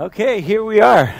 [0.00, 1.12] Okay, here we are.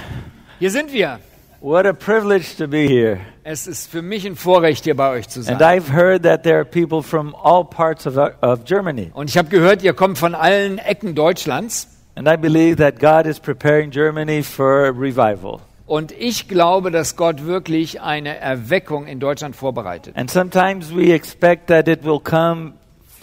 [0.60, 1.18] Hier sind wir.
[1.60, 3.18] What a privilege to be here.
[3.42, 5.60] Es ist für mich ein Vorrecht, hier bei euch zu And sein.
[5.60, 9.10] I've heard that there are people from all parts of, of Germany.
[9.14, 11.88] Und ich habe gehört, ihr kommt von allen Ecken Deutschlands.
[12.14, 15.58] And I believe that God is preparing Germany for revival.
[15.86, 20.16] Und ich glaube, dass Gott wirklich eine Erweckung in Deutschland vorbereitet.
[20.16, 22.74] And sometimes we expect that it will come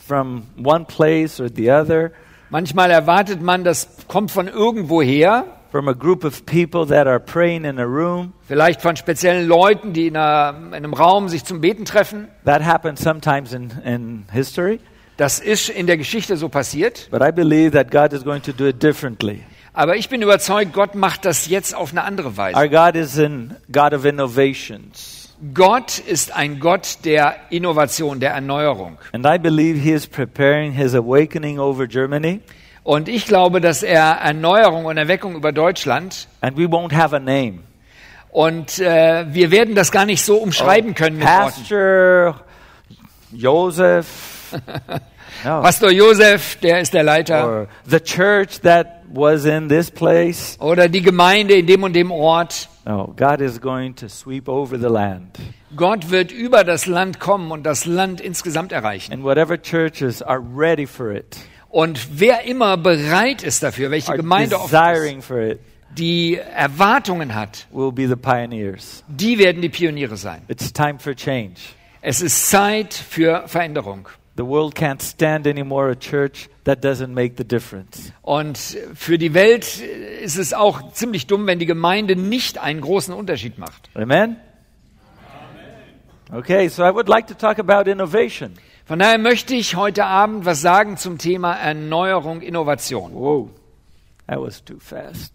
[0.06, 2.12] from one place or the other,
[2.50, 7.66] Manchmal erwartet man, das kommt von irgendwoher, from a group of people that are praying
[7.66, 8.34] in a room.
[8.48, 12.30] vielleicht von speziellen Leuten, die in, einer, in einem Raum sich zum Beten treffen.
[12.46, 14.80] That happens sometimes in, in history.
[15.18, 17.10] Das ist in der Geschichte so passiert.
[17.12, 19.42] But I believe that God is going to do it differently.
[19.74, 22.58] Aber ich bin überzeugt, Gott macht das jetzt auf eine andere Weise.
[22.58, 23.30] Our God is a
[23.72, 25.25] God of innovations.
[25.54, 28.98] Gott ist ein Gott der Innovation, der Erneuerung.
[29.12, 32.40] And I believe He is preparing His awakening over Germany.
[32.84, 37.20] Und ich glaube, dass er Erneuerung und Erweckung über Deutschland And we won't have a
[37.20, 37.60] name.
[38.32, 41.44] und äh, wir werden das gar nicht so umschreiben können mit Worten.
[41.62, 42.42] Pastor
[43.32, 44.54] Joseph.
[45.44, 45.62] No.
[45.62, 47.46] Pastor Josef, der ist der Leiter.
[47.46, 50.58] Or the church that was in this place.
[50.60, 52.70] Oder die Gemeinde in dem und dem Ort.
[52.86, 55.38] No, God is going to sweep over the land.
[55.76, 59.12] Gott wird über das Land kommen und das Land insgesamt erreichen.
[59.14, 61.38] And whatever churches are ready for it,
[61.70, 65.60] Und wer immer bereit ist dafür, welche are Gemeinde oft ist, desiring for it,
[65.98, 69.04] die Erwartungen hat, will be the pioneers.
[69.08, 70.42] die werden die Pioniere sein.
[70.48, 71.56] It's time for change.
[72.02, 74.08] Es ist Zeit für Veränderung.
[74.38, 78.12] The world can't stand anymore a church that doesn't make the difference.
[78.22, 78.58] Und
[78.94, 79.80] für die Welt
[80.22, 83.90] ist es auch ziemlich dumm, wenn die Gemeinde nicht einen großen Unterschied macht.
[83.94, 84.38] Amen?
[86.34, 88.56] Okay, so I would like to talk about innovation.
[88.86, 93.14] Von daher möchte ich heute Abend was sagen zum Thema Erneuerung, Innovation.
[93.14, 93.52] Whoa,
[94.28, 95.34] that was too fast.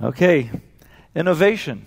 [0.00, 0.50] Okay,
[1.14, 1.86] innovation.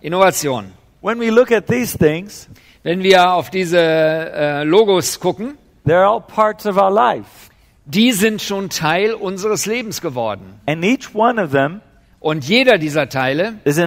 [0.00, 0.72] Innovation.
[1.00, 2.48] When we look at these things,
[2.82, 7.48] Wenn wir auf diese äh, Logos gucken, they're all parts of our life.
[7.88, 10.60] die sind schon Teil unseres Lebens geworden.
[12.20, 13.78] Und jeder dieser Teile is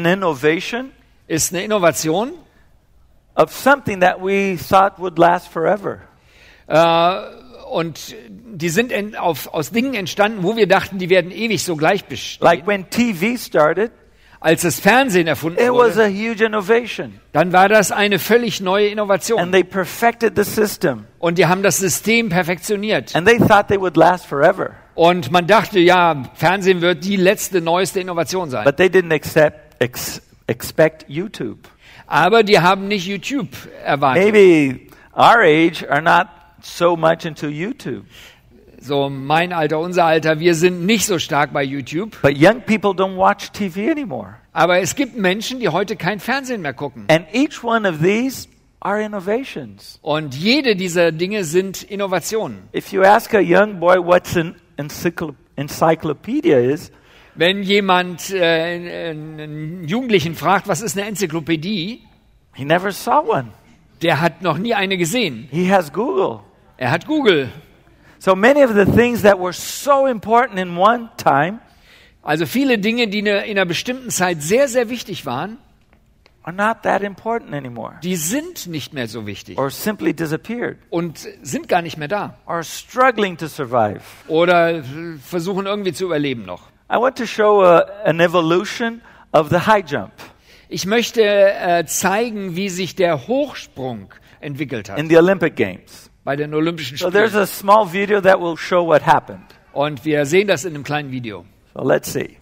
[1.28, 2.31] ist eine Innovation
[3.35, 6.00] of something that we thought would last forever.
[6.68, 7.22] äh,
[7.69, 11.78] und die sind en, auf, aus Dingen entstanden, wo wir dachten, die werden ewig so
[11.78, 12.44] gleich bestehen.
[12.44, 13.91] Like when TV started,
[14.44, 17.19] Als das Fernsehen erfunden it was wurde, a huge innovation.
[17.31, 19.52] dann war das eine völlig neue And Innovation.
[19.52, 21.06] they perfected the system.
[21.19, 23.16] Und die haben das System perfektioniert.
[23.16, 24.72] And they thought they would last forever.
[24.96, 28.66] Und man dachte, ja, Fernsehen wird die letzte, neueste Innovation sein.
[28.66, 31.59] But they didn't accept, ex, expect YouTube.
[32.08, 33.50] Aber die haben nicht YouTube
[33.85, 34.23] erwartet.
[34.34, 34.79] Maybe
[35.16, 36.28] our age are not
[36.63, 38.06] so much into YouTube.
[38.84, 42.18] So mein Alter, unser Alter, wir sind nicht so stark bei YouTube.
[42.24, 44.38] But young people don't watch TV anymore.
[44.53, 47.06] Aber es gibt Menschen, die heute kein Fernsehen mehr gucken.
[47.08, 48.47] And each one of these
[48.80, 50.00] are innovations.
[50.02, 52.64] Und jede dieser Dinge sind Innovationen.
[52.75, 56.91] If you ask a young boy what's an encycl- encyclopedia is,
[57.36, 62.02] Wenn jemand äh, einen Jugendlichen fragt, was ist eine Enzyklopädie,
[62.56, 63.50] he never saw one.
[64.02, 65.47] der hat noch nie eine gesehen.
[65.52, 66.40] He has Google.
[66.78, 67.50] Er hat Google.
[68.24, 71.59] So many of the things that were so important in one time
[72.22, 75.58] Also viele Dinge, die in einer bestimmten Zeit sehr, sehr wichtig waren,
[76.44, 81.28] are not that important anymore die sind nicht mehr so wichtig or simply disappeared und
[81.42, 82.38] sind gar nicht mehr da.
[82.46, 84.02] or struggling to survive.
[84.28, 84.84] Oder
[85.28, 86.70] versuchen irgendwie zu überleben noch.
[86.92, 89.02] I want to show a, an evolution
[89.34, 90.12] of the high jump
[90.70, 96.10] Ich möchte äh, zeigen, wie sich der Hochsprung entwickelt hat in the Olympic Games.
[96.24, 97.44] Bei den Olympischen So there's Spielen.
[97.44, 99.44] a small video that will show what happened.
[99.74, 101.46] Und wir sehen das in einem kleinen Video.
[101.74, 102.38] So let's see.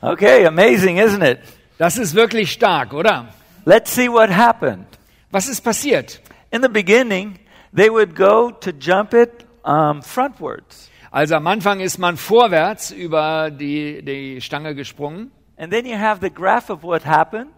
[0.00, 1.38] Okay, amazing, isn't it?
[1.78, 3.28] Das ist wirklich stark, oder?
[3.64, 4.86] Let's see what happened.
[5.30, 6.20] Was ist passiert?
[6.50, 7.38] In the beginning,
[7.74, 10.90] they would go to jump it um, frontwards.
[11.10, 16.20] Also am Anfang ist man vorwärts über die, die Stange gesprungen And then you have
[16.20, 17.50] the graph of what happened.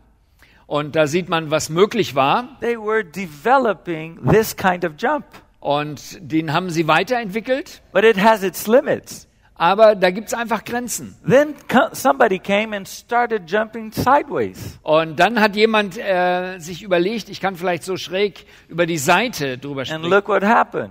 [0.66, 5.24] Und da sieht man, was möglich war They were developing this kind of jump,
[5.60, 9.26] und den haben sie weiterentwickelt, but it has its limits.
[9.54, 11.16] aber da gibt es einfach Grenzen.
[11.26, 11.54] Then
[11.92, 14.78] somebody came and started jumping sideways.
[14.82, 19.56] Und dann hat jemand äh, sich überlegt, ich kann vielleicht so schräg über die Seite
[19.58, 20.90] drüber And springen look what happened.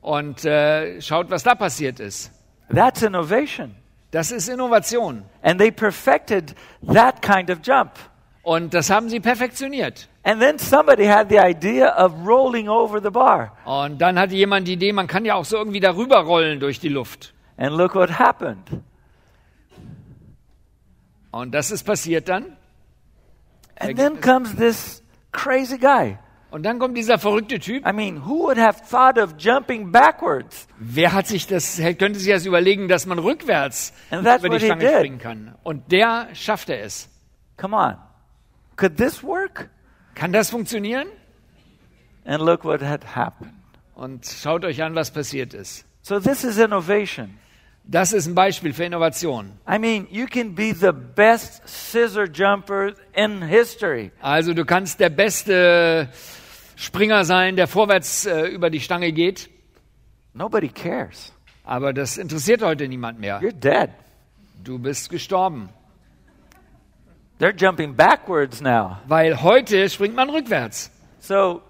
[0.00, 2.32] und äh, schaut, was da passiert ist.
[2.74, 3.76] That's innovation.
[4.10, 5.22] Das ist Innovation.
[5.42, 6.54] And they perfected
[6.92, 7.92] that kind of jump.
[8.42, 10.08] Und das haben sie perfektioniert.
[10.24, 13.56] And then somebody had the idea of rolling over the bar.
[13.64, 16.80] Und dann hatte jemand die Idee, man kann ja auch so irgendwie darüber rollen durch
[16.80, 17.34] die Luft.
[17.56, 18.68] And look what happened.
[21.30, 22.56] Und das ist passiert dann.
[23.78, 25.02] And then comes this
[25.32, 26.18] crazy guy.
[26.50, 27.86] Und dann kommt dieser verrückte Typ.
[27.86, 30.68] I mean, who would have thought of jumping backwards?
[30.78, 35.18] Wer hat sich das, könnte sich das überlegen, dass man rückwärts über die Stange springen
[35.18, 35.54] kann?
[35.62, 37.08] Und der schaffte es.
[37.56, 37.96] Come on.
[38.76, 39.68] Could this work?
[40.14, 41.08] Kann das funktionieren?
[42.24, 43.52] And look what had happened.
[43.94, 45.84] Und schaut euch an, was passiert ist.
[46.02, 47.38] So this is innovation.
[47.84, 49.52] Das ist ein Beispiel für Innovation.
[49.68, 54.12] I mean, you can be the best scissor jumper in history.
[54.20, 56.08] Also du kannst der beste
[56.76, 59.50] Springer sein, der vorwärts äh, über die Stange geht,
[60.32, 61.32] Nobody cares.
[61.64, 63.40] aber das interessiert heute niemand mehr.
[63.40, 63.90] You're dead.
[64.62, 65.68] Du bist gestorben.
[67.42, 69.00] They're jumping backwards now.
[69.08, 70.92] Weil heute springt man rückwärts.
[71.18, 71.60] So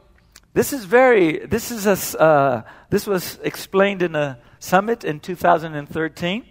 [0.52, 6.42] this is very this is a uh, this was explained in a summit in 2013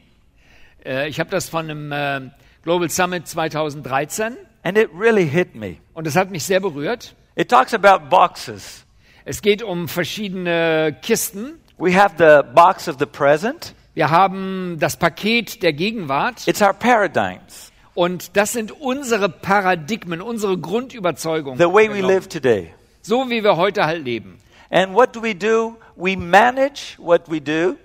[0.84, 2.32] Äh, ich habe das von einem äh,
[2.64, 5.78] Global Summit 2013 and it really hit me.
[5.94, 7.14] und das hat mich sehr berührt.
[7.36, 8.88] It talks about boxes.
[9.24, 11.60] Es geht um verschiedene Kisten.
[11.78, 13.76] We have the box of the present.
[13.94, 17.71] Wir haben das Paket der Gegenwart It's our paradigms.
[17.94, 21.60] Und das sind unsere Paradigmen, unsere Grundüberzeugungen.
[21.60, 22.74] The way we live today.
[23.02, 24.38] So wie wir heute halt leben.
[24.70, 25.76] And what do we do?
[25.96, 27.76] We manage what we do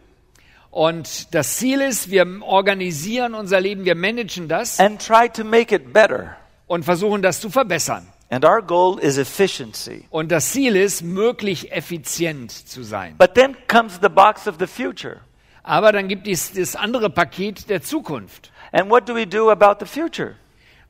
[0.76, 5.75] Und das Ziel ist, wir organisieren unser Leben, wir managen das and try to make
[5.75, 6.37] it better.
[6.67, 8.06] und versuchen das zu verbessern.
[8.29, 10.05] And our goal is efficiency.
[10.11, 13.17] Und das Ziel ist, möglich effizient zu sein.
[13.17, 15.20] But then comes the box of the future.
[15.62, 18.53] Aber dann gibt es das andere Paket der Zukunft.
[18.78, 20.37] And what do we do about the future?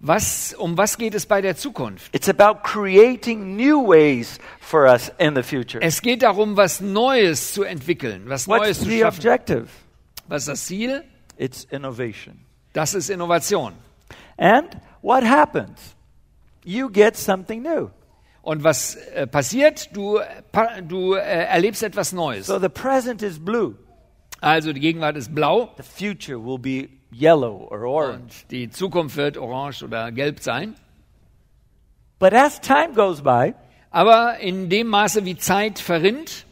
[0.00, 2.12] Was, um was geht es bei der Zukunft?
[2.14, 5.80] It's about creating new ways for us in the future.
[5.80, 9.18] Es geht darum, was Neues zu entwickeln, was What's Neues zu the schaffen.
[9.18, 9.68] objective?
[10.28, 11.04] Was ist das Ziel?
[11.38, 12.40] It's innovation.
[12.72, 13.72] Das ist Innovation.
[14.36, 15.94] And what happens?
[16.64, 17.90] You get something new.
[18.42, 19.88] Und was äh, passiert?
[19.96, 20.18] Du,
[20.52, 22.46] pa- du äh, erlebst etwas Neues.
[22.46, 23.76] So the present is blue.
[24.40, 28.14] Also die Gegenwart ist blau The future will be yellow or orange.
[28.14, 30.74] und die Zukunft wird orange oder gelb sein.
[32.18, 33.54] But as time goes by,
[33.90, 36.44] Aber in dem Maße, wie Zeit verrinnt,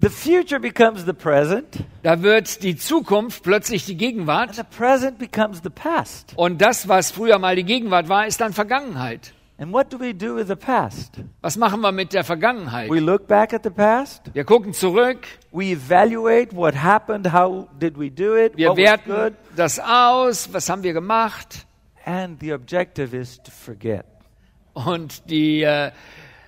[0.00, 4.54] the future becomes the present, da wird die Zukunft plötzlich die and Gegenwart.
[4.54, 6.32] the present becomes the past.
[6.36, 9.32] Und das, was früher mal die Gegenwart war, ist dann Vergangenheit.
[9.58, 11.18] And what do we do with the past?
[11.40, 12.90] Was machen wir mit der Vergangenheit?
[12.90, 14.34] We look back at the past.
[14.34, 18.84] Wir gucken zurück, We evaluate what happened, how did we do it, wir what was
[18.84, 21.66] werten good, das aus, was haben wir gemacht.
[22.04, 24.04] and the objective is to forget.
[24.74, 25.90] Und die, äh,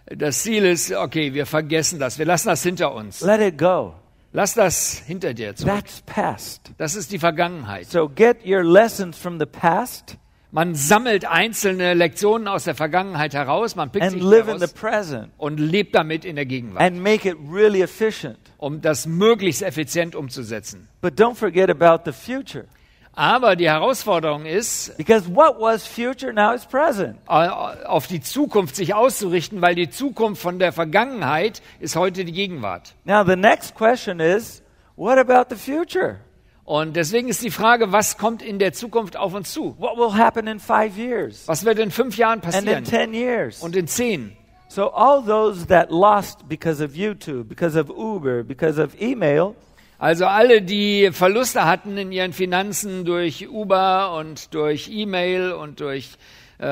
[0.06, 3.22] das Ziel ist, okay, wir vergessen das, wir lassen das hinter uns.
[3.22, 3.94] Let it go.
[4.32, 5.74] Lass das hinter dir zurück.
[5.74, 6.72] That's past.
[6.76, 7.86] Das ist die Vergangenheit.
[7.86, 10.18] So get your lessons from the past
[10.50, 14.66] Man sammelt einzelne Lektionen aus der Vergangenheit heraus, man pickt and sich live in the
[14.66, 18.38] present und lebt damit in der Gegenwart, and make it really efficient.
[18.56, 20.88] um das möglichst effizient umzusetzen.
[21.02, 22.64] But don't forget about the future.
[23.12, 27.16] Aber die Herausforderung ist, Because what was future now is present.
[27.28, 32.32] äh, auf die Zukunft sich auszurichten, weil die Zukunft von der Vergangenheit ist heute die
[32.32, 32.94] Gegenwart.
[33.04, 34.62] Now, the next question is
[34.96, 36.20] what about the future?
[36.68, 39.74] Und deswegen ist die Frage, was kommt in der Zukunft auf uns zu?
[39.78, 41.48] What will happen in five years?
[41.48, 42.84] Was wird in fünf Jahren And in passieren?
[42.84, 43.62] 10 years?
[43.62, 44.36] Und in zehn?
[44.68, 49.54] So, all those that lost because of YouTube, because of Uber, because of email,
[49.98, 56.18] Also alle, die Verluste hatten in ihren Finanzen durch Uber und durch E-Mail und durch
[56.58, 56.66] äh,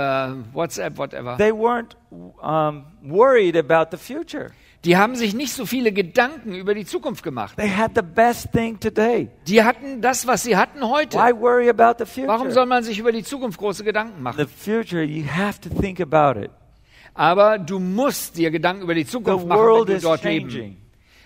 [0.52, 4.50] WhatsApp, whatever, they weren't um, worried about the future.
[4.86, 7.56] Die haben sich nicht so viele Gedanken über die Zukunft gemacht.
[7.56, 9.28] They had the best thing today.
[9.46, 11.18] Die hatten das, was sie hatten heute.
[11.18, 12.50] Why worry about the Warum future?
[12.52, 14.46] soll man sich über die Zukunft große Gedanken The machen?
[14.48, 16.50] future, you have to think about it.
[17.14, 20.24] Aber du musst dir Gedanken über die The Zukunft machen, world wenn du is dort
[20.24, 20.48] leben.
[20.48, 20.76] changing.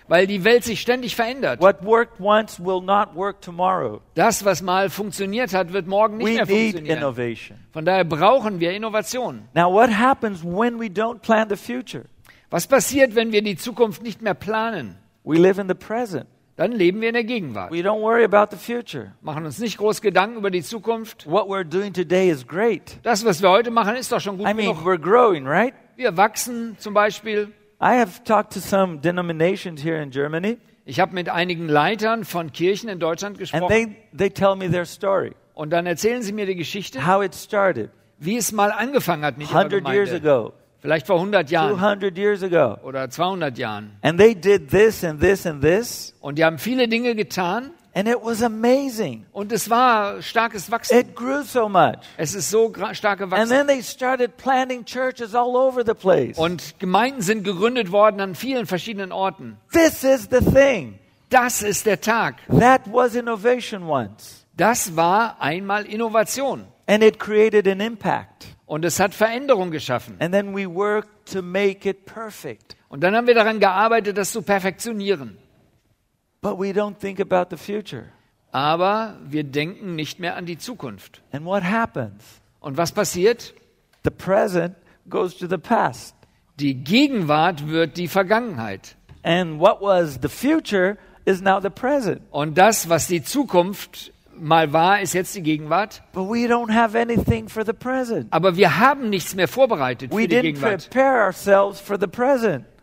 [0.07, 1.61] Weil die Welt sich ständig verändert.
[1.61, 4.01] What worked once will not work tomorrow.
[4.15, 6.97] Das, was mal funktioniert hat, wird morgen nicht We mehr funktionieren.
[6.97, 7.57] innovation.
[7.71, 9.43] Von daher brauchen wir Innovation.
[9.53, 12.05] Now, what happens when we don't plan the future?
[12.51, 14.97] Was passiert, wenn wir die Zukunft nicht mehr planen?
[15.23, 16.27] We live in the present.
[16.57, 17.71] Dann leben wir in der Gegenwart.
[17.71, 19.13] We don't worry about the future.
[19.21, 21.25] Machen uns nicht groß Gedanken über die Zukunft.
[21.25, 22.99] What we're doing today is great.
[23.03, 24.85] Das, was wir heute machen, ist doch schon gut I mean, genug.
[24.85, 25.73] we're growing, right?
[25.95, 27.53] Wir wachsen zum Beispiel.
[27.81, 32.51] I have talked to some denominations here in Germany, Ich habe mit einigen Leitern von
[32.51, 36.33] Kirchen in Deutschland and gesprochen they, they tell me their story, und dann erzählen sie
[36.33, 37.89] mir die Geschichte, how it started.
[38.19, 40.29] wie es mal angefangen hat mit ihrer 100 years Gemeinde.
[40.31, 42.77] ago, Vielleicht vor 100 Jahren 200 years ago.
[42.83, 43.91] oder 200 Jahren.
[44.01, 48.07] And they did this and this and this, Und die haben viele Dinge getan and
[48.07, 49.25] it was amazing.
[49.31, 50.97] und es war starkes Wachstum.
[50.97, 51.99] It grew so much.
[52.17, 56.37] Es ist so gra- stark And then they started planting churches all over the place.
[56.37, 59.57] Und Gemeinden sind gegründet worden an vielen verschiedenen Orten.
[59.71, 60.97] This is the thing.
[61.29, 62.35] Das ist der Tag.
[62.59, 64.45] That was innovation once.
[64.57, 66.65] Das war einmal Innovation.
[66.87, 68.47] And it created an impact.
[68.71, 70.15] Und es hat Veränderung geschaffen.
[70.21, 72.77] And then we worked to make it perfect.
[72.87, 75.37] Und dann haben wir daran gearbeitet, das zu perfektionieren.
[76.39, 78.05] But we don't think about the future.
[78.53, 81.21] Aber wir denken nicht mehr an die Zukunft.
[81.33, 82.23] And what happens?
[82.61, 83.53] Und was passiert?
[84.05, 84.77] The present
[85.09, 86.15] goes to the past.
[86.57, 88.95] Die Gegenwart wird die Vergangenheit.
[89.21, 92.21] And what was the future is now the present.
[92.31, 96.01] Und das, was die Zukunft mal war, ist jetzt die Gegenwart.
[96.13, 98.27] But we don't have anything for the present.
[98.31, 100.89] Aber wir haben nichts mehr vorbereitet für die Gegenwart.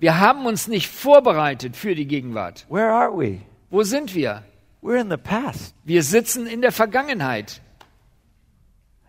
[0.00, 2.66] Wir haben uns nicht vorbereitet für die Gegenwart.
[2.68, 3.40] Where are we?
[3.70, 4.42] Wo sind wir?
[4.80, 7.60] Wir sitzen in der Vergangenheit.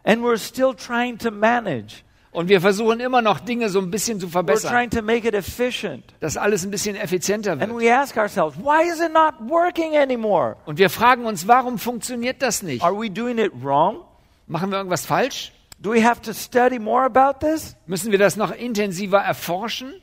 [0.03, 2.03] And we're still trying to manage.
[2.31, 5.33] Und wir versuchen immer noch Dinge so ein bisschen zu verbessern, trying to make it
[5.33, 6.03] efficient.
[6.19, 7.79] dass alles ein bisschen effizienter And wird.
[7.81, 10.55] we ask ourselves, why is it not working anymore?
[10.65, 12.83] Und wir fragen uns, warum funktioniert das nicht?
[12.83, 14.03] Are we doing it wrong?
[14.45, 15.51] Machen wir irgendwas falsch?
[15.79, 17.75] Do we have to study more about this?
[17.87, 19.93] Müssen wir das noch intensiver erforschen?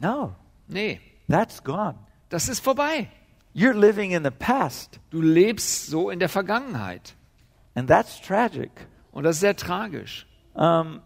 [0.00, 0.34] No,
[0.66, 1.94] Nee, that's gone.
[2.30, 3.08] das ist vorbei.
[3.54, 4.98] You're living in the past.
[5.10, 7.14] Du lebst so in der Vergangenheit.
[7.74, 8.70] And that's tragic.
[9.12, 10.26] Und das ist sehr tragisch.
[10.54, 11.00] Um,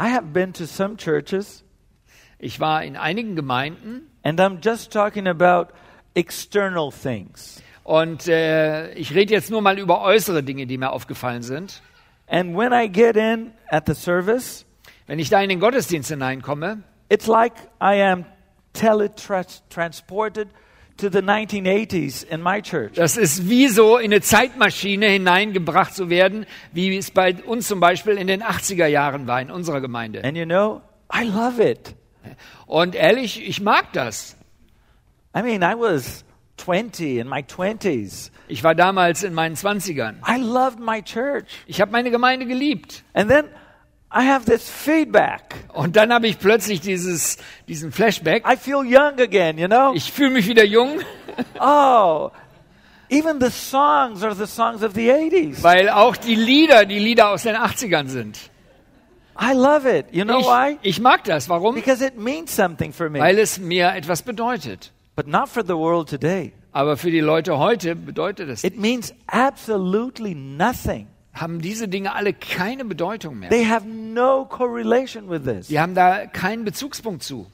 [0.00, 1.62] I have been to some churches,
[2.38, 5.74] Ich war in einigen Gemeinden and I'm just talking about
[6.14, 7.62] external things.
[7.84, 11.82] und äh, ich rede jetzt nur mal über äußere Dinge, die mir aufgefallen sind.
[12.28, 14.64] And when I get in at the service,
[15.06, 17.52] Wenn ich da in den Gottesdienst hineinkomme, it's like
[17.82, 18.24] I am
[18.72, 20.48] teletransported
[21.00, 22.94] to the 1980s in my church.
[22.94, 27.80] das ist wie so in eine Zeitmaschine hineingebracht zu werden, wie es bei uns zum
[27.80, 30.24] Beispiel in den 80er Jahren war in unserer Gemeinde.
[30.24, 31.94] And you know, I love it.
[32.66, 34.36] Und ehrlich, ich mag das.
[35.36, 36.24] I mean, I was
[36.58, 38.30] 20 in my 20s.
[38.48, 40.16] Ich war damals in meinen 20ern.
[40.28, 41.46] I loved my church.
[41.66, 43.04] Ich habe meine Gemeinde geliebt.
[43.14, 43.44] And then
[44.12, 45.54] I have this feedback.
[45.72, 47.38] Und dann habe ich plötzlich dieses,
[47.68, 48.44] diesen Flashback.
[48.44, 49.92] I feel young again, you know?
[49.94, 51.00] Ich fühle mich wieder jung,
[51.60, 52.30] Oh,
[53.08, 55.62] even the songs are the songs of the 80s.
[55.62, 58.50] weil auch die Lieder, die Lieder aus den 80ern sind.
[59.40, 60.06] I love it.
[60.10, 60.76] You know why?
[60.82, 61.48] Ich, ich mag das.
[61.48, 61.74] Warum?
[61.74, 63.20] Because it means something for me.
[63.20, 64.92] Weil es mir etwas bedeutet.
[65.16, 66.52] But not for the world today.
[66.72, 71.06] Aber für die Leute heute bedeutet es, It means absolutely nothing.
[71.32, 73.50] Haben diese Dinge alle keine Bedeutung mehr.
[73.50, 75.68] They have no correlation with this.
[75.68, 77.46] Die haben da keinen Bezugspunkt zu.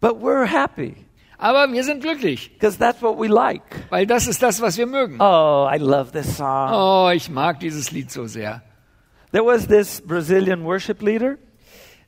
[0.00, 0.94] But we're happy
[1.38, 3.62] Aber wir sind glücklich, because that's what we like.
[3.90, 5.16] weil das ist das, was wir mögen.
[5.20, 6.70] Oh, I love this song.
[6.72, 8.62] Oh, ich mag dieses Lied so sehr.
[9.32, 11.36] There was this Brazilian worship leader,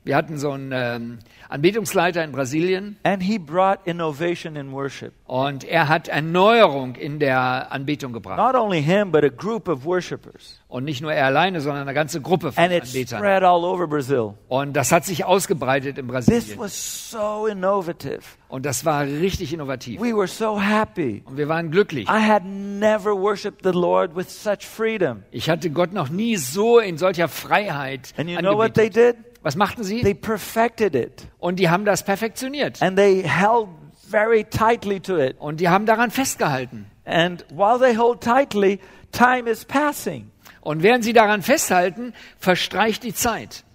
[0.05, 1.19] Wir hatten so einen ähm,
[1.49, 5.13] Anbetungsleiter in Brasilien and he brought innovation in worship.
[5.27, 8.37] und er hat Erneuerung in der Anbetung gebracht.
[8.37, 10.59] Not only him, but a group of worshipers.
[10.67, 13.19] Und nicht nur er alleine, sondern eine ganze Gruppe von And it Anbetern.
[13.19, 14.33] spread all over Brazil.
[14.49, 16.59] Und das hat sich ausgebreitet in This Brasilien.
[16.59, 18.21] was so innovative.
[18.49, 20.01] Und das war richtig innovativ.
[20.01, 21.21] We were so happy.
[21.25, 22.09] Und wir waren glücklich.
[22.09, 25.23] I had never worshiped the Lord with such freedom.
[25.31, 29.17] Ich hatte Gott noch nie so in solcher Freiheit And you know what they angebetet.
[29.17, 29.32] did?
[29.43, 30.01] Was machten sie?
[30.01, 31.27] They perfected it.
[31.37, 32.81] Und die haben das perfektioniert.
[32.81, 33.67] And they held
[34.09, 35.35] very tightly to it.
[35.37, 36.85] Und die haben daran festgehalten.
[37.05, 38.79] And while they hold tightly,
[39.11, 40.31] time is passing.
[40.61, 43.65] Und während sie daran festhalten, verstreicht die Zeit.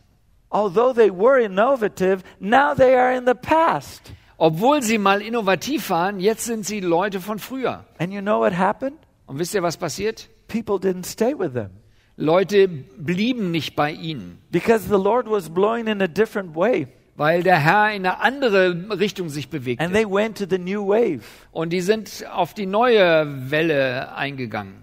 [0.48, 4.10] Although they were innovative, now they are in the past.
[4.38, 7.84] Obwohl sie mal innovativ waren, jetzt sind sie Leute von früher.
[7.98, 8.96] And you know what happened?
[9.26, 10.30] Und wisst ihr, was passiert?
[10.46, 11.77] People didn't stay with them
[12.20, 16.88] Leute blieben nicht bei ihnen, because the Lord was blowing in a different way.
[17.16, 19.92] weil der Herr in eine andere Richtung sich And bewegte.
[19.92, 21.20] they went to the new wave.
[21.52, 24.82] Und die sind auf die neue Welle eingegangen.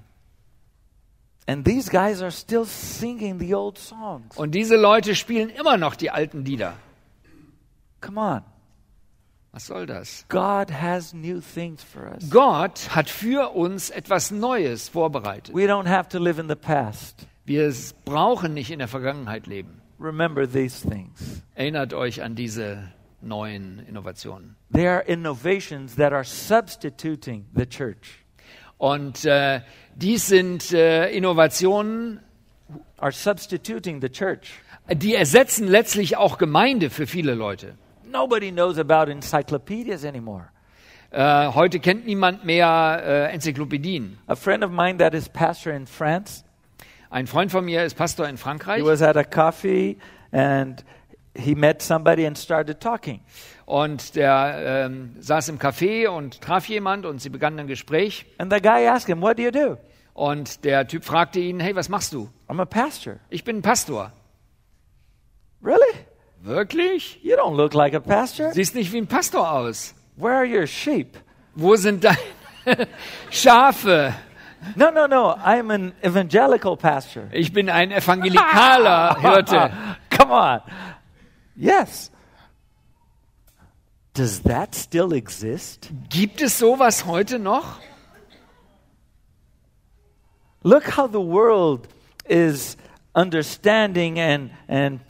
[1.48, 4.36] And these guys are still singing the old songs.
[4.36, 6.74] Und diese Leute spielen immer noch die alten Lieder.
[8.02, 8.42] Come on.
[9.56, 10.26] Was soll das?
[10.28, 12.30] God has new things for us.
[12.30, 15.56] Gott hat für uns etwas Neues vorbereitet.
[15.56, 17.26] We don't have to live in the past.
[17.46, 19.80] Wir brauchen nicht in der Vergangenheit leben.
[19.98, 21.42] Remember these things.
[21.54, 24.58] Erinnert euch an diese neuen Innovationen.
[24.74, 28.26] They are innovations that are substituting the church.
[28.78, 29.62] Und äh,
[29.96, 32.20] dies sind äh, Innovationen,
[32.98, 34.52] are substituting the church.
[34.92, 37.78] Die ersetzen letztlich auch Gemeinde für viele Leute.
[38.16, 40.46] Nobody knows about encyclopedias anymore.
[41.12, 44.18] Äh, heute kennt niemand mehr äh, Enzyklopädien.
[44.28, 46.46] A friend of mine that is pastor in France,
[47.10, 49.98] Ein Freund von mir ist Pastor in he Frankreich was at a coffee
[50.32, 50.84] and
[51.36, 53.20] he met somebody and started talking.
[53.66, 58.52] und der ähm, saß im Café und traf jemand und sie begannen ein Gespräch And
[58.52, 59.78] the guy asked him, What do you do?
[60.14, 62.30] und der Typ fragte ihn, hey, was machst du?
[62.48, 63.18] I'm a pastor.
[63.30, 64.14] Ich bin ein Pastor.
[65.62, 66.06] Really?
[66.46, 67.20] Wirklich?
[67.24, 68.54] You don't look like a pastor.
[68.54, 69.96] Siehst nicht wie ein Pastor aus.
[70.16, 71.18] Where are your sheep?
[71.56, 72.18] Wo sind deine
[73.32, 74.14] Schafe?
[74.76, 75.36] No, no, no.
[75.44, 77.30] I'm an evangelical pastor.
[77.32, 79.72] Ich bin ein evangelikaler Hirte.
[80.12, 80.62] Come on.
[81.56, 82.12] Yes.
[84.14, 85.90] Does that still exist?
[86.10, 87.80] Gibt es sowas heute noch?
[90.64, 91.88] Look how the world
[92.28, 92.78] is
[93.16, 95.06] understanding and, and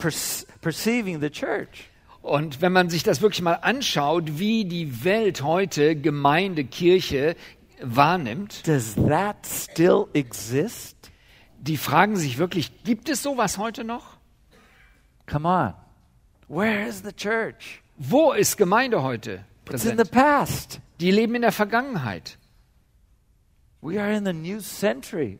[0.66, 1.90] perceiving the church.
[2.22, 7.36] Und wenn man sich das wirklich mal anschaut, wie die Welt heute Gemeinde, Kirche
[7.80, 10.96] wahrnimmt, Does that still exist?
[11.60, 14.16] die fragen sich wirklich, gibt es sowas heute noch?
[15.30, 15.74] Come on.
[16.48, 17.80] Where is the church?
[17.96, 20.80] Wo ist Gemeinde heute It's in the past.
[20.98, 22.38] Die leben in der Vergangenheit.
[23.82, 25.38] We are in the new century.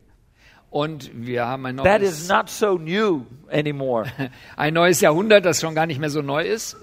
[0.77, 4.05] Und wir haben ein That is neues, not so new anymore.
[4.57, 6.77] ein neues Jahrhundert, das schon gar nicht mehr so neu ist.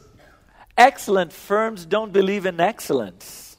[0.74, 3.56] Excellent firms don't believe in excellence.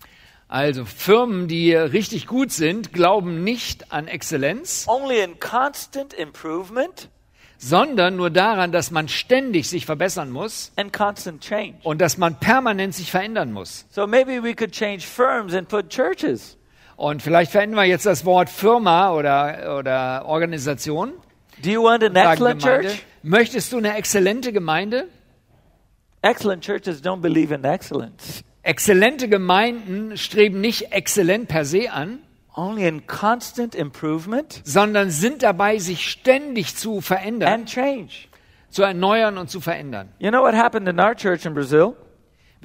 [0.50, 7.08] Also Firmen, die richtig gut sind, glauben nicht an Exzellenz, Only in constant improvement
[7.58, 11.76] sondern nur daran, dass man ständig sich verbessern muss and constant change.
[11.84, 13.86] und dass man permanent sich verändern muss.
[13.90, 16.58] So maybe we could change firms and put churches.
[16.98, 21.14] Und vielleicht verändern wir jetzt das Wort Firma oder, oder Organisation.
[21.64, 23.06] Do you want an excellent church?
[23.24, 25.08] Möchtest du eine exzellente Gemeinde?
[26.22, 28.44] Excellent churches don't believe in excellence.
[28.64, 32.20] Exzellente Gemeinden streben nicht exzellent per se an,
[32.58, 38.30] Only in constant improvement sondern sind dabei, sich ständig zu verändern, and change.
[38.70, 40.10] zu erneuern und zu verändern.
[40.20, 41.96] You know what happened in our church in Brazil?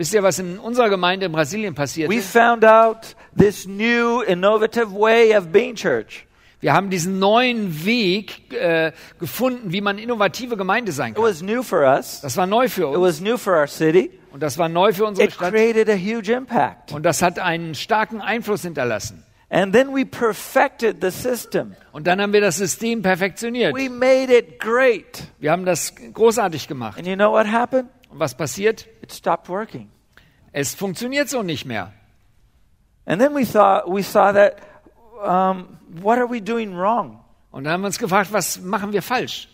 [0.00, 2.32] Wisst ihr, was in unserer Gemeinde in Brasilien passiert We ist?
[2.32, 6.24] found out this new innovative way of being church.
[6.60, 11.24] Wir haben diesen neuen Weg äh, gefunden, wie man innovative Gemeinde sein It kann.
[11.24, 12.22] was new for us.
[12.22, 14.10] Das war neu für It uns was new for our city.
[14.32, 16.92] und das war neu für unsere It Stadt created a huge impact.
[16.92, 19.22] und das hat einen starken Einfluss hinterlassen.
[19.50, 21.74] And then we perfected the system.
[21.92, 23.76] Und dann haben wir das System perfektioniert.
[23.76, 25.24] We made it great.
[25.40, 26.96] Wir haben das großartig gemacht.
[26.96, 27.90] And you know what happened?
[28.11, 28.87] Und was passiert?
[29.03, 29.90] It stopped working.
[30.53, 31.92] Es funktioniert so nicht mehr.
[33.07, 34.57] And then we thought we saw that
[35.23, 37.20] um, what are we doing wrong?
[37.51, 39.49] Und dann haben wir uns gefragt, was machen wir falsch?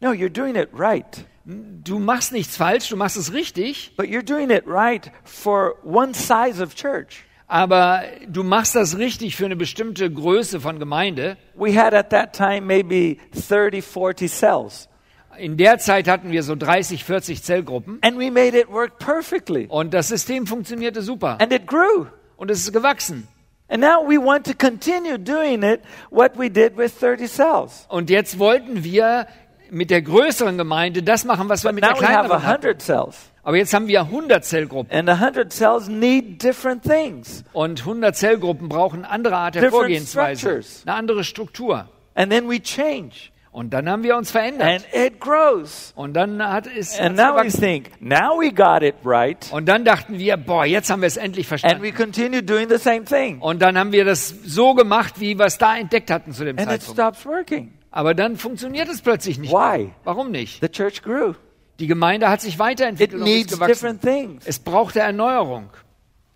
[0.00, 1.26] No, you're doing it right.
[1.44, 6.14] Du machst nichts falsch, du machst es richtig, But you're doing it right for one
[6.14, 7.24] size of church.
[7.48, 11.36] aber du machst das richtig für eine bestimmte Größe von Gemeinde.
[11.54, 14.88] We had at that time maybe 30, 40 cells.
[15.38, 19.66] In der Zeit hatten wir so 30, 40 Zellgruppen And we made it work perfectly.
[19.68, 22.06] und das System funktionierte super And it grew.
[22.36, 23.26] und es ist gewachsen.
[23.68, 27.86] And now we want to continue doing it what we did with 30 cells.
[27.88, 29.26] Und jetzt wollten wir
[29.70, 32.66] mit der größeren Gemeinde das machen, was wir mit der Now we have kleineren hatten.
[32.66, 33.16] 100 cells.
[33.42, 37.42] Aber jetzt haben wir 100 Zellgruppen And 100 cells need different things.
[37.54, 40.82] und 100 Zellgruppen brauchen eine andere Art der Different Vorgehensweise, structures.
[40.84, 41.88] eine andere Struktur.
[42.14, 43.30] And then we change.
[43.52, 44.66] Und dann haben wir uns verändert.
[44.66, 45.92] And it grows.
[45.94, 49.46] Und dann hat es And now we think, now we got it right.
[49.52, 51.82] Und dann dachten wir, boah, jetzt haben wir es endlich And verstanden.
[51.82, 53.40] we continue doing the same thing.
[53.40, 56.58] Und dann haben wir das so gemacht, wie wir es da entdeckt hatten zu dem
[56.58, 56.98] And it Zeitpunkt.
[57.18, 57.74] stops working.
[57.90, 59.52] Aber dann funktioniert es plötzlich nicht.
[59.52, 59.90] Why?
[60.04, 60.62] Warum nicht?
[60.62, 61.34] The church grew.
[61.78, 63.68] Die Gemeinde hat sich It weiterentwickelt und ist needs gewachsen.
[63.70, 64.46] different things.
[64.46, 65.68] Es brauchte Erneuerung.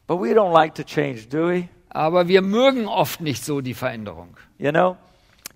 [0.07, 1.69] But we don't like to change, do we?
[1.89, 4.37] Aber wir mögen oft nicht so die Veränderung.
[4.59, 4.97] You know,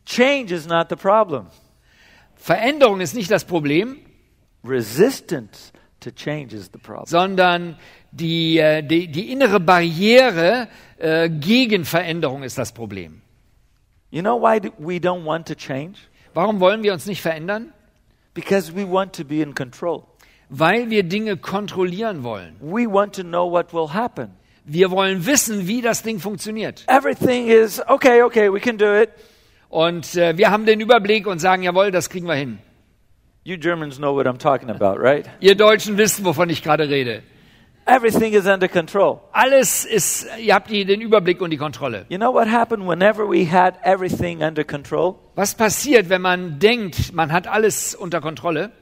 [0.05, 1.47] change is not the problem.
[2.37, 3.99] Veränderung ist nicht das Problem,
[4.65, 7.07] Resistance to change is the problem.
[7.07, 7.77] sondern
[8.13, 13.23] die, äh, die, die innere Barriere äh, gegen Veränderung ist das Problem.
[14.11, 15.99] You know why we don't want to change?
[16.35, 17.73] Warum wollen wir uns nicht verändern?
[18.35, 20.05] Because we want to be in control.
[20.49, 22.57] Weil wir Dinge kontrollieren wollen.
[22.61, 24.31] We want to know what will happen.
[24.65, 26.85] Wir wollen wissen, wie das Ding funktioniert.
[26.89, 29.11] Everything is okay, okay, we can do it.
[29.71, 32.59] Und äh, wir haben den Überblick und sagen, jawohl, das kriegen wir hin.
[33.45, 35.31] You Germans know what I'm talking about, right?
[35.41, 37.23] Ihr Deutschen wisst, wovon ich gerade rede.
[37.87, 39.21] Everything is under control.
[39.33, 42.05] Alles ist, ihr habt die, den Überblick und die Kontrolle.
[42.09, 45.15] You know what happened whenever we had everything under control?
[45.37, 48.73] Was passiert, wenn man denkt, man hat alles unter Kontrolle?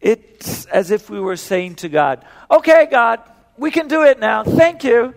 [0.00, 2.18] It's as if we were saying to God,
[2.48, 3.20] Okay, God,
[3.56, 4.44] we can do it now.
[4.44, 5.12] Thank you.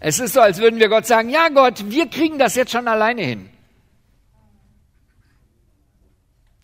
[0.00, 2.88] Es ist so, als würden wir Gott sagen, ja Gott, wir kriegen das jetzt schon
[2.88, 3.50] alleine hin.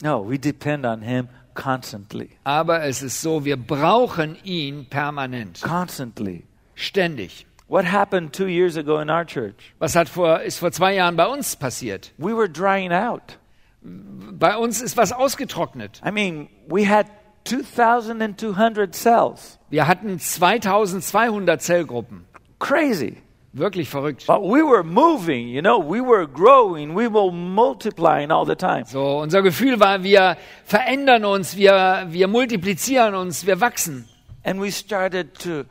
[0.02, 2.30] No, we depend on Him constantly.
[2.44, 6.44] Aber es ist so, wir brauchen ihn permanent, Constantly.
[6.74, 7.46] ständig.
[7.68, 9.74] What happened two years ago in our church?
[9.78, 12.12] Was hat vor, ist vor zwei Jahren bei uns passiert?
[12.16, 13.38] We were drying out.
[13.82, 16.00] Bei uns ist was ausgetrocknet.
[16.04, 17.06] I mean, we had
[17.44, 19.58] 2,200 cells.
[19.70, 22.24] Wir hatten 2200 Zellgruppen.
[22.58, 23.18] Crazy.
[23.58, 24.26] Wirklich verrückt.
[24.26, 28.84] But we were moving, you know, we were growing, we were multiplying all the time.
[28.86, 34.08] So, unser Gefühl war, wir verändern uns, wir, wir multiplizieren uns, wir wachsen.
[34.44, 35.64] And we started to.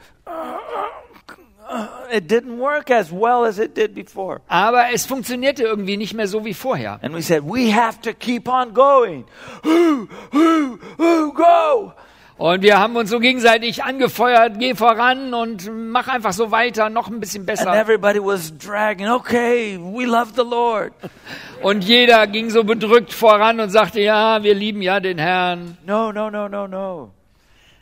[2.11, 4.41] it didn't work as well as it did before.
[4.47, 6.99] Aber es funktionierte irgendwie nicht mehr so wie vorher.
[7.01, 9.25] And we said, we have to keep on going.
[9.65, 11.93] Ooh, ooh, ooh, go.
[12.37, 17.09] Und wir haben uns so gegenseitig angefeuert, geh voran und mach einfach so weiter, noch
[17.09, 17.73] ein bisschen And besser.
[17.73, 20.93] everybody was dragging, okay, we love the Lord.
[21.63, 25.75] Und jeder ging so bedrückt voran und sagte, ja, wir lieben ja den Herrn.
[25.87, 27.11] No, no, no, no, no.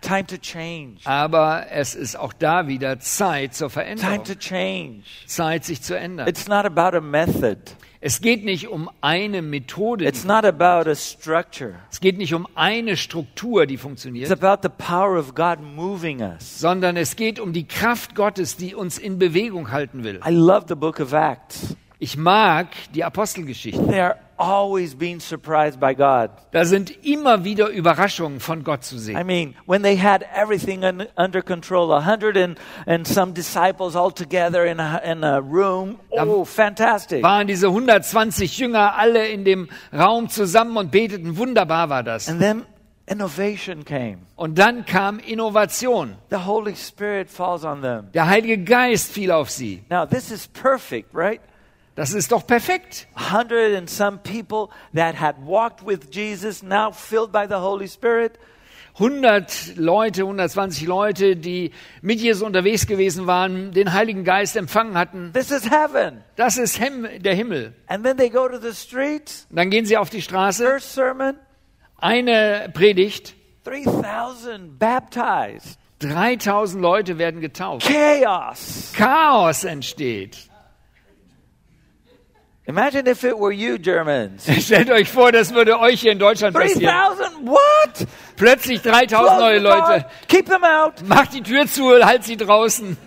[0.06, 0.98] Time to change.
[1.06, 4.24] Aber es ist auch da wieder Zeit zur Time Veränderung.
[4.24, 5.04] to change.
[5.26, 6.28] Zeit, sich zu ändern.
[6.28, 7.58] It's not about a method.
[8.02, 10.06] Es geht nicht um eine Methode.
[10.06, 11.74] It's not about a structure.
[11.92, 16.22] Es geht nicht um eine Struktur, die It's funktioniert, about the power of God moving
[16.22, 16.60] us.
[16.60, 20.20] sondern es geht um die Kraft Gottes, die uns in Bewegung halten will.
[20.24, 21.76] I love the book of Acts.
[22.00, 23.86] Ich mag die Apostelgeschichte.
[23.88, 26.30] They are always being surprised by God.
[26.52, 29.26] Da sind immer wieder Überraschungen von Gott zu I sehen.
[29.26, 34.12] mean, when they had everything un- under control, a hundred and, and some disciples all
[34.12, 36.00] together in a, in a room.
[36.12, 37.24] Oh, fantastic.
[37.24, 41.38] Waren diese 120 Jünger alle in dem Raum zusammen und beteten.
[41.38, 42.28] Wunderbar war das.
[42.28, 42.66] And then
[43.08, 44.18] innovation came.
[44.36, 46.16] Und dann kam Innovation.
[46.30, 48.08] The Holy Spirit falls on them.
[48.14, 49.84] Der Heilige Geist fiel auf sie.
[49.90, 51.40] Now, this is perfect, right?
[51.96, 53.08] Das ist doch perfekt.
[53.16, 58.38] Hundred and some people that had walked with Jesus, now filled by the Holy Spirit.
[58.98, 65.32] 100 Leute, 120 Leute, die mit Jesus unterwegs gewesen waren, den Heiligen Geist empfangen hatten.
[65.34, 66.24] This is heaven.
[66.38, 67.74] Das ist Hem der Himmel.
[67.88, 69.48] And then they go to the streets.
[69.50, 70.66] Und dann gehen sie auf die Straße.
[70.66, 71.36] First sermon,
[71.98, 73.36] Eine Predigt.
[73.66, 75.78] 3,000 baptized.
[76.00, 77.88] 3000 Leute werden getauft.
[77.88, 78.94] Chaos.
[78.96, 80.50] Chaos entsteht.
[82.68, 84.48] Imagine if it were you, Germans.
[84.60, 86.94] Stellt euch vor, das würde euch hier in Deutschland passieren.
[87.18, 87.48] 3,000?
[87.48, 88.08] What?
[88.36, 89.60] Plötzlich 3000 Close neue.
[89.60, 90.06] Leute.
[90.28, 90.94] Keep them out.
[91.08, 92.98] Macht die Tür zu, halt sie draußen.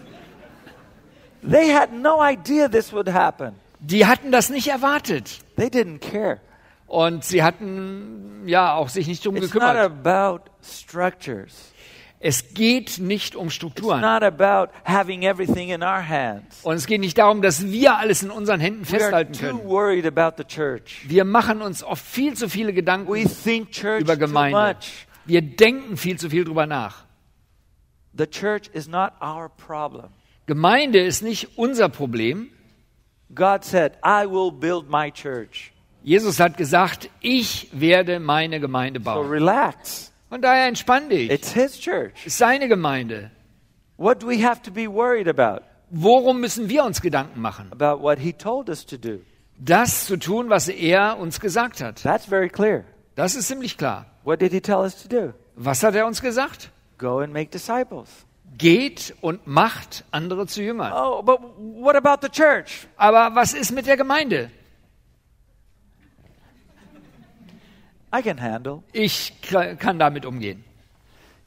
[1.42, 3.54] They had no idea this would happen.
[3.80, 5.38] Die hatten das nicht erwartet.
[5.56, 6.40] They didn't care.
[6.86, 10.06] Und sie hatten ja auch sich nicht drum It's not gekümmert.
[10.06, 11.72] about structures.
[12.20, 14.00] Es geht nicht um It's Strukturen.
[14.00, 16.60] not about having everything in our hands.
[16.64, 19.40] Und es geht nicht darum, dass wir alles in unseren Händen We are festhalten too
[19.40, 19.64] können.
[19.64, 21.04] worried about the church.
[21.08, 24.74] Wir machen uns oft viel zu viele Gedanken We think church über too Gemeinde.
[24.74, 25.06] much.
[25.26, 27.04] Wir denken viel zu viel drüber nach.
[28.16, 30.08] The church is not our problem.
[30.46, 32.50] Gemeinde ist nicht unser Problem.
[33.34, 35.72] God said, I will build my church.
[36.02, 39.28] Jesus hat gesagt, ich werde meine Gemeinde So bauen.
[39.28, 40.10] relax.
[40.28, 41.30] Von daher entspann dich.
[41.30, 42.12] It's His church.
[42.20, 43.30] Es ist seine Gemeinde.
[43.96, 45.64] What do we have to be worried about?
[45.90, 47.70] Worum müssen wir uns Gedanken machen?
[47.72, 49.20] About what He told us to do.
[49.58, 52.02] Das zu tun, was er uns gesagt hat.
[52.02, 52.84] That's very clear.
[53.16, 54.06] Das ist ziemlich klar.
[54.22, 55.32] What did He tell us to do?
[55.56, 56.70] Was hat er uns gesagt?
[56.98, 58.08] Go and make disciples.
[58.56, 60.92] Geht und macht andere zu Jüngern.
[60.92, 62.86] Oh, but what about the church?
[62.96, 64.50] Aber was ist mit der Gemeinde?
[68.12, 68.82] I can handle.
[68.92, 70.64] Ich kann damit umgehen.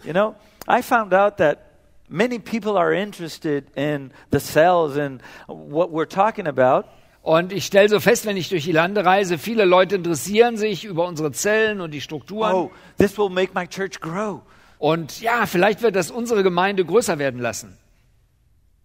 [0.03, 0.35] You know,
[0.67, 1.59] I found out that
[2.07, 6.85] many people are interested in the cells and what we're talking about.
[7.23, 10.85] Und ich stelle so fest, wenn ich durch die Lande reise, viele Leute interessieren sich
[10.85, 12.53] über unsere Zellen und die Strukturen.
[12.53, 14.41] Oh, this will make my church grow.
[14.79, 17.77] Und ja, vielleicht wird das unsere Gemeinde größer werden lassen.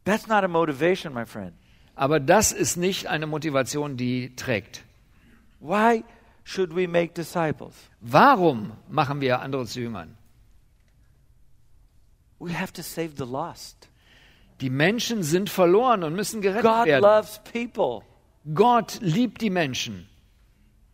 [0.04, 1.52] That's not a motivation, my friend.
[1.94, 4.84] Aber das ist nicht eine Motivation, die trägt.
[5.60, 6.04] Why
[6.46, 7.74] should we make disciples?
[8.00, 10.16] Warum machen wir andere zu Jüngern?
[12.38, 13.88] We have to save the lost.
[14.60, 17.02] Die Menschen sind verloren und müssen gerettet God werden.
[17.02, 18.02] loves people.
[18.54, 20.08] Gott liebt die Menschen.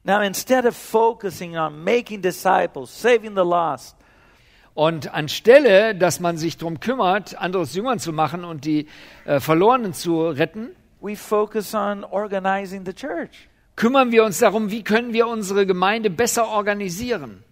[0.05, 3.97] Now, instead of focusing on making disciples, saving the lost,
[4.75, 8.89] Und anstelle, dass man sich darum kümmert, andere zu Jüngern zu machen und die
[9.27, 10.71] äh, Verlorenen zu retten,
[11.03, 13.51] we focus on organizing the church.
[13.77, 17.43] Kümmern wir uns darum, wie können wir unsere Gemeinde besser organisieren.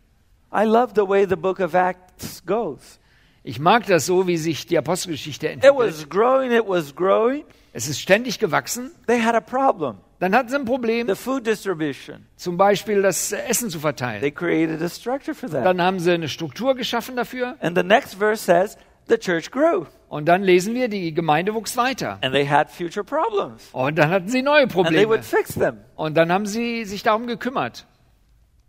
[0.52, 2.98] I love the way the book of Acts goes.
[3.42, 5.78] Ich mag das so, wie sich die Apostelgeschichte It entwickelt.
[5.78, 7.44] was growing, it was growing.
[7.72, 8.90] Es ist ständig gewachsen.
[9.06, 12.26] They had a problem Dann hatten sie ein Problem, the food distribution.
[12.36, 14.34] zum Beispiel das Essen zu They verteilen.
[14.34, 15.64] created a structure for that.
[15.64, 17.56] Dann haben sie eine Struktur geschaffen dafür.
[17.60, 18.76] And the next verse says
[19.08, 22.18] the church grew Und dann lesen wir, die Gemeinde wuchs weiter.
[22.20, 23.68] and they had future problems.
[23.70, 25.08] Und dann hatten sie neue Probleme.
[25.08, 25.76] would fix them.
[25.94, 27.86] Und dann haben sie sich darum gekümmert.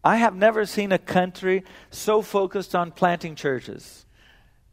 [0.05, 4.05] I have never seen a country so focused on planting churches.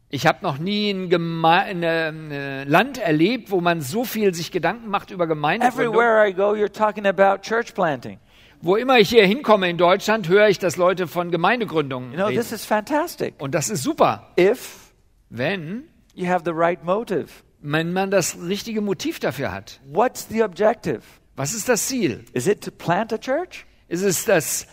[0.09, 4.51] Ich habe noch nie ein, Geme ein äh, Land erlebt, wo man so viel sich
[4.51, 5.95] Gedanken macht über Gemeindegründung.
[5.95, 8.19] Everywhere I go, you're talking about church planting.
[8.61, 12.27] Wo immer ich hier hinkomme in Deutschland, höre ich, dass Leute von Gemeindegründungen You know,
[12.27, 12.55] this reden.
[12.55, 13.33] is fantastic.
[13.39, 14.93] Und das ist super, If
[15.31, 17.29] wenn you have the right motive.
[17.61, 19.79] wenn man das richtige Motiv dafür hat.
[19.85, 21.01] What's the objective?
[21.35, 22.23] Was ist das Ziel?
[22.33, 23.65] Is it to plant a church?
[23.89, 24.65] Ist es, dass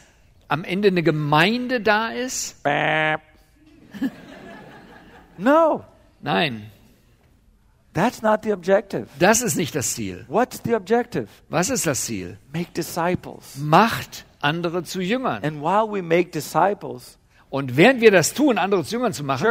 [0.49, 2.57] am Ende eine Gemeinde da ist?
[5.39, 5.85] No,
[6.23, 6.71] Nein,
[7.93, 9.07] that's not the objective.
[9.19, 10.25] das ist nicht das Ziel.
[10.29, 11.29] What's the objective?
[11.49, 12.39] Was ist das Ziel?
[12.53, 13.57] Make disciples.
[13.59, 15.43] Macht andere zu Jüngern.
[15.45, 17.19] And while we make disciples,
[17.49, 19.47] Und während wir das tun, andere zu Jüngern zu machen,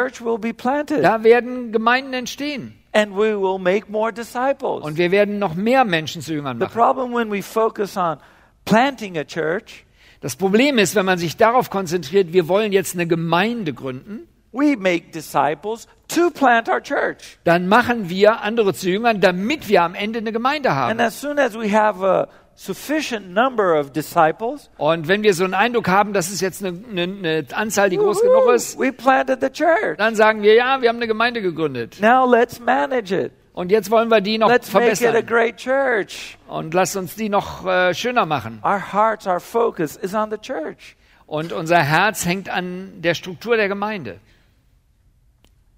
[1.01, 2.73] da werden Gemeinden entstehen.
[2.93, 4.83] and we will make more disciples.
[4.83, 6.73] Und wir werden noch mehr Menschen zu Jüngern The machen.
[6.73, 8.17] problem when we focus on
[8.65, 9.85] planting a church,
[10.21, 14.75] Das Problem ist, wenn man sich darauf konzentriert, wir wollen jetzt eine Gemeinde gründen, we
[14.77, 17.37] make disciples to plant our church.
[17.43, 20.99] dann machen wir andere zu Jüngern, damit wir am Ende eine Gemeinde And haben.
[21.01, 25.53] as soon as we have a sufficient number of disciples, Und wenn wir so einen
[25.53, 29.41] Eindruck haben, das ist jetzt eine, eine, eine Anzahl, die groß genug ist, we planted
[29.41, 29.97] the church.
[29.97, 31.99] dann sagen wir, ja, wir haben eine Gemeinde gegründet.
[32.01, 33.31] Now let's manage it.
[33.53, 35.25] Und jetzt wollen wir die noch Let's make it a verbessern.
[35.27, 36.37] great church.
[36.47, 38.61] Und lasst uns die noch äh, schöner machen.
[38.63, 40.97] Our hearts, our focus is on the church.
[41.25, 44.19] Und unser Herz hängt an der Struktur der Gemeinde.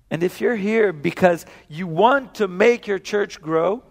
[0.10, 3.82] And if you're here because you want to make your church grow,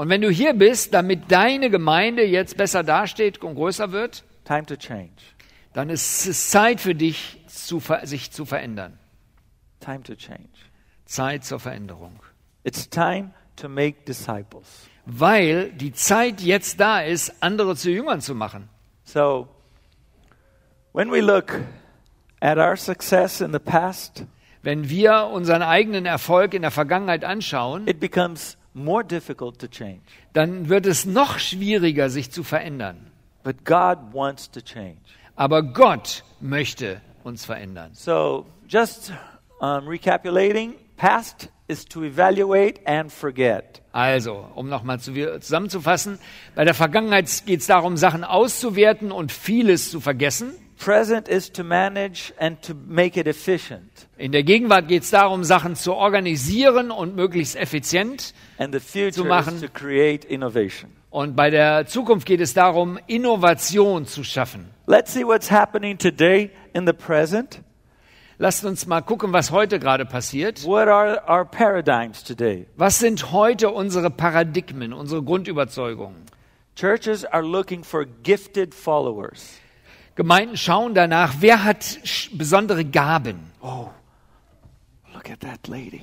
[0.00, 4.64] Und wenn du hier bist, damit deine Gemeinde jetzt besser dasteht und größer wird, time
[4.64, 5.12] to change.
[5.74, 8.98] dann ist es Zeit für dich, zu sich zu verändern.
[9.78, 10.48] Time to change.
[11.04, 12.18] Zeit zur Veränderung.
[12.64, 14.88] It's time to make disciples.
[15.04, 18.70] Weil die Zeit jetzt da ist, andere zu Jüngern zu machen.
[19.04, 19.48] So,
[20.94, 21.60] when we look
[22.40, 24.24] at our success in the past,
[24.62, 30.00] Wenn wir unseren eigenen Erfolg in der Vergangenheit anschauen, it becomes more difficult to change.
[30.32, 33.10] dann wird es noch schwieriger, sich zu verändern.
[33.42, 34.98] But God wants to change.
[35.34, 37.90] Aber Gott möchte uns verändern.
[37.94, 39.12] So, just
[39.60, 43.80] um, recapitulating, past is to evaluate and forget.
[43.92, 46.18] Also, um nochmal zu, zusammenzufassen,
[46.54, 50.52] bei der Vergangenheit geht es darum, Sachen auszuwerten und vieles zu vergessen.
[50.80, 54.08] Present is to manage and to make it efficient.
[54.16, 58.32] In der Gegenwart geht es darum, Sachen zu organisieren und möglichst effizient.
[58.56, 59.56] And the future machen.
[59.56, 60.90] is to create innovation.
[61.10, 64.70] Und bei der Zukunft geht es darum, Innovation zu schaffen.
[64.86, 67.60] Let's see what's happening today in the present.
[68.38, 70.64] Lasst uns mal gucken, was heute gerade passiert.
[70.64, 72.66] What are our paradigms today?
[72.78, 76.22] Was sind heute unsere Paradigmen, unsere Grundüberzeugungen?
[76.74, 79.60] Churches are looking for gifted followers.
[80.16, 82.00] Gemeinden schauen danach, wer hat
[82.32, 83.50] besondere Gaben.
[83.62, 86.02] Look at that lady.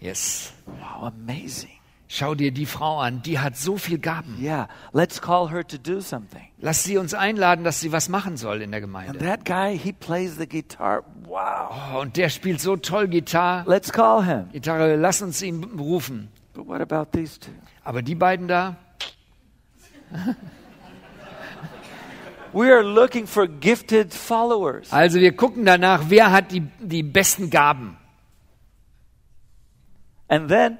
[0.00, 0.52] Yes.
[0.66, 1.70] Wow, amazing.
[2.08, 4.36] Schau dir die Frau an, die hat so viel Gaben.
[4.38, 6.42] Yeah, let's call her to do something.
[6.58, 9.18] Lass sie uns einladen, dass sie was machen soll in der And Gemeinde.
[9.20, 11.04] that guy, he plays the guitar.
[11.24, 11.70] Wow.
[11.94, 13.64] Oh, und der spielt so toll Gitarre.
[13.66, 14.50] Let's call him.
[14.52, 16.28] Gitarre, lass uns ihn rufen.
[16.52, 17.50] But what about these two?
[17.82, 18.76] Aber die beiden da,
[20.10, 20.36] We are looking for
[21.32, 22.41] gifted followers.
[24.90, 27.96] Also wir gucken danach, wer hat die, die besten Gaben.
[30.28, 30.78] And then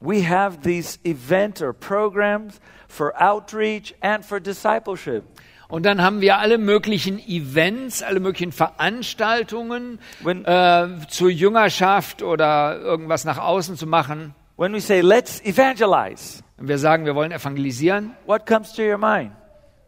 [0.00, 5.24] we have these events or programs for outreach and for discipleship.
[5.68, 12.78] Und dann haben wir alle möglichen Events, alle möglichen Veranstaltungen When- äh, zur Jüngerschaft oder
[12.78, 14.34] irgendwas nach außen zu machen.
[14.58, 18.10] When we say, let's evangelize, Und wir sagen, wir wollen evangelisieren.
[18.26, 19.32] what comes to your mind?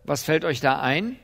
[0.05, 1.17] Was fällt euch da ein?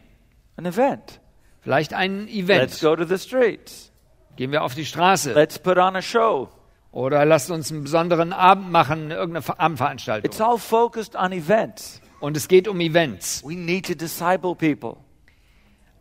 [0.56, 1.20] An event.
[1.60, 2.80] Vielleicht ein Let's Event.
[2.80, 3.92] go to the streets.
[4.36, 5.32] Gehen wir auf die Straße.
[5.34, 6.48] Let's put on a show.
[6.92, 10.40] Oder lasst uns einen besonderen Abend machen, irgendeine Ver- It's Abendveranstaltung.
[10.40, 12.00] all focused on events.
[12.20, 13.42] Und es geht um Events.
[13.46, 14.96] We need to disciple people.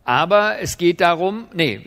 [0.04, 1.80] Aber es geht darum, nee,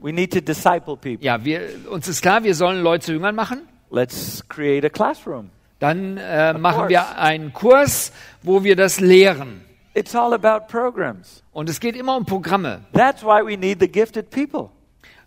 [0.00, 1.18] We We need to disciple people.
[1.20, 3.62] Ja, wir, uns ist klar, wir sollen Leute zu Jüngern machen.
[3.90, 5.50] Let's create a classroom.
[5.80, 6.90] Dann äh, machen course.
[6.90, 9.64] wir einen Kurs, wo wir das lehren.
[9.96, 11.42] It's all about programs.
[11.52, 12.82] Und es geht immer um Programme.
[12.92, 14.68] That's why we need the gifted people.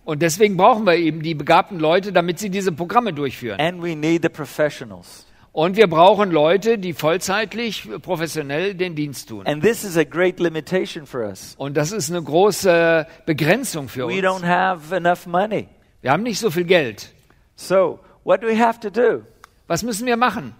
[0.05, 3.59] Und deswegen brauchen wir eben die begabten Leute, damit sie diese Programme durchführen.
[3.59, 5.25] And we need the professionals.
[5.53, 9.47] Und wir brauchen Leute, die vollzeitlich, professionell den Dienst tun.
[9.47, 11.55] And this is a great limitation for us.
[11.57, 14.45] Und das ist eine große Begrenzung für We don't uns.
[14.45, 15.67] have enough money.
[16.01, 17.11] Wir haben nicht so viel Geld.
[17.55, 19.23] So, what do we have to do?
[19.65, 20.53] Was müssen wir machen?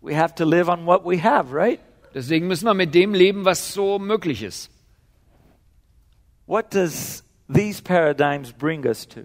[0.00, 1.78] We have to live on what we have, right?
[2.14, 4.70] Deswegen müssen wir mit dem leben, was so möglich ist.
[6.46, 9.22] What does these paradigms bring us to?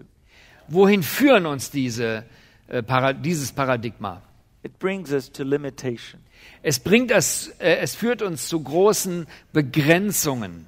[0.68, 2.24] Wohin führen uns diese,
[2.68, 4.22] äh, Para dieses Paradigma?
[4.62, 6.20] It brings us to limitation.
[6.62, 10.66] Es bringt es, äh, es führt uns zu großen Begrenzungen.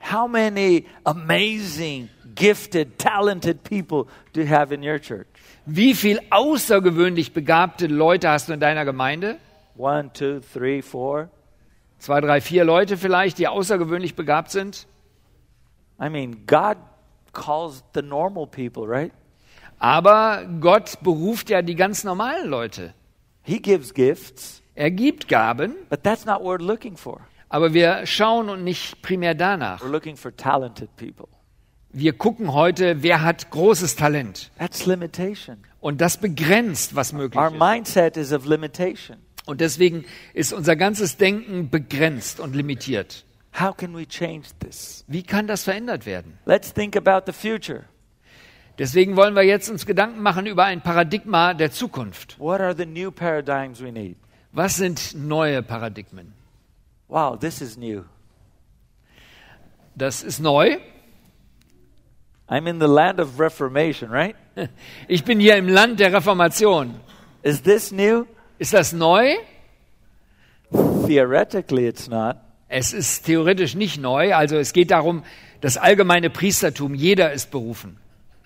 [0.00, 5.26] How many amazing, gifted, talented people do you have in your church?
[5.64, 9.38] Wie viel außergewöhnlich begabte Leute hast du in deiner Gemeinde?
[9.76, 11.28] One, two, three, four.
[12.06, 14.86] Zwei, drei, vier Leute vielleicht, die außergewöhnlich begabt sind.
[16.00, 16.76] I mean, God
[17.32, 19.10] calls the normal people, right?
[19.80, 22.94] Aber Gott beruft ja die ganz normalen Leute.
[23.42, 27.22] He gives gifts, Er gibt Gaben, but that's not what we're looking for.
[27.48, 29.82] aber wir schauen und nicht primär danach.
[29.82, 31.26] We're looking for talented people.
[31.90, 34.52] Wir gucken heute, wer hat großes Talent.
[34.60, 35.56] That's limitation.
[35.80, 37.58] Und das begrenzt, was möglich Our ist.
[37.58, 39.16] mindset is of limitation.
[39.46, 40.04] Und deswegen
[40.34, 43.24] ist unser ganzes Denken begrenzt und limitiert.
[43.58, 45.04] How can we change this?
[45.06, 46.38] Wie kann das verändert werden?
[46.44, 47.84] Let's think about the future.
[48.78, 52.38] Deswegen wollen wir jetzt uns Gedanken machen über ein Paradigma der Zukunft.
[52.38, 54.18] What are the new paradigms we need?
[54.52, 56.34] Was sind neue Paradigmen?
[57.08, 58.04] Wow, this is new.
[59.94, 60.76] Das ist neu.
[62.48, 64.36] I'm in the land of Reformation, right?
[65.08, 67.00] Ich bin hier im Land der Reformation.
[67.42, 68.26] Is this new?
[68.58, 69.36] Ist das neu?
[71.06, 72.36] Theoretically, it's not.
[72.68, 74.34] Es ist theoretisch nicht neu.
[74.34, 75.22] Also es geht darum,
[75.60, 77.98] das allgemeine Priestertum, jeder ist berufen.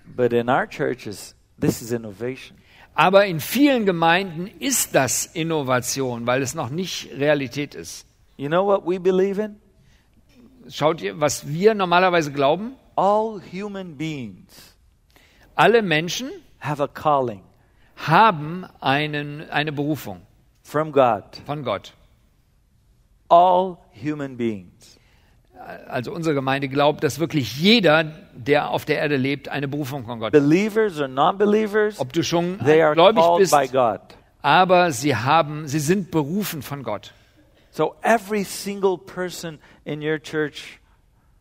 [0.04, 2.58] But in our churches, this is innovation.
[2.94, 8.06] Aber in vielen Gemeinden ist das Innovation, weil es noch nicht Realität ist.
[8.36, 9.56] You know what we believe in?
[10.68, 12.74] Schaut ihr, was wir normalerweise glauben?
[12.96, 14.76] All human beings
[15.54, 17.42] Alle Menschen have a calling
[18.06, 20.22] haben einen, eine Berufung
[20.62, 21.24] from God.
[21.46, 21.92] von Gott.
[23.28, 24.98] All human beings.
[25.88, 30.18] Also unsere Gemeinde glaubt, dass wirklich jeder, der auf der Erde lebt, eine Berufung von
[30.18, 30.32] Gott hat.
[30.32, 34.00] Believers or non-believers, Ob du schon they are gläubig called bist, by God.
[34.40, 37.12] aber sie haben, sie sind berufen von Gott.
[37.72, 40.80] So every single person in your church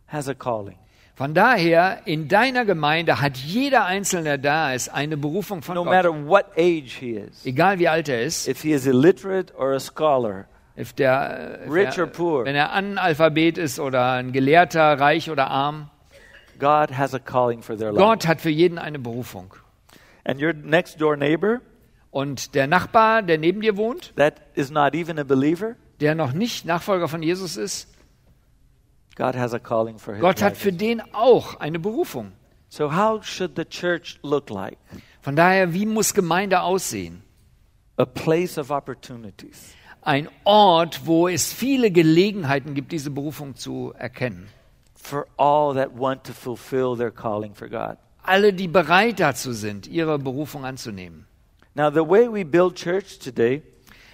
[0.07, 0.77] has a calling.
[1.19, 5.83] Von daher, in deiner Gemeinde hat jeder Einzelne, der da ist, eine Berufung von No
[5.83, 5.91] Gott.
[5.91, 7.45] matter what age he is.
[7.45, 11.73] Egal wie alt er ist, If he is illiterate or a scholar, if der, if
[11.73, 12.45] Rich er, or poor.
[12.45, 15.89] wenn er Analphabet ist oder ein Gelehrter, reich oder arm.
[16.57, 18.01] God has a calling for their life.
[18.01, 19.53] Gott hat für jeden eine Berufung.
[20.23, 21.59] And your next door neighbor,
[22.11, 26.31] Und der Nachbar, der neben dir wohnt, that is not even a believer, der noch
[26.31, 27.89] nicht Nachfolger von Jesus ist,
[29.08, 32.31] God has a calling for his Gott hat für den auch eine Berufung.
[32.69, 34.77] So how should the church look like?
[35.21, 37.23] Von daher, wie muss Gemeinde aussehen?
[37.97, 39.73] A place of opportunities.
[40.01, 44.47] Ein Ort, wo es viele Gelegenheiten gibt, diese Berufung zu erkennen.
[44.95, 47.97] for all that want to fulfill their calling for God.
[48.23, 51.25] Alle, die bereit dazu sind, ihre Berufung anzunehmen.
[51.73, 53.63] Now, the way we build church today,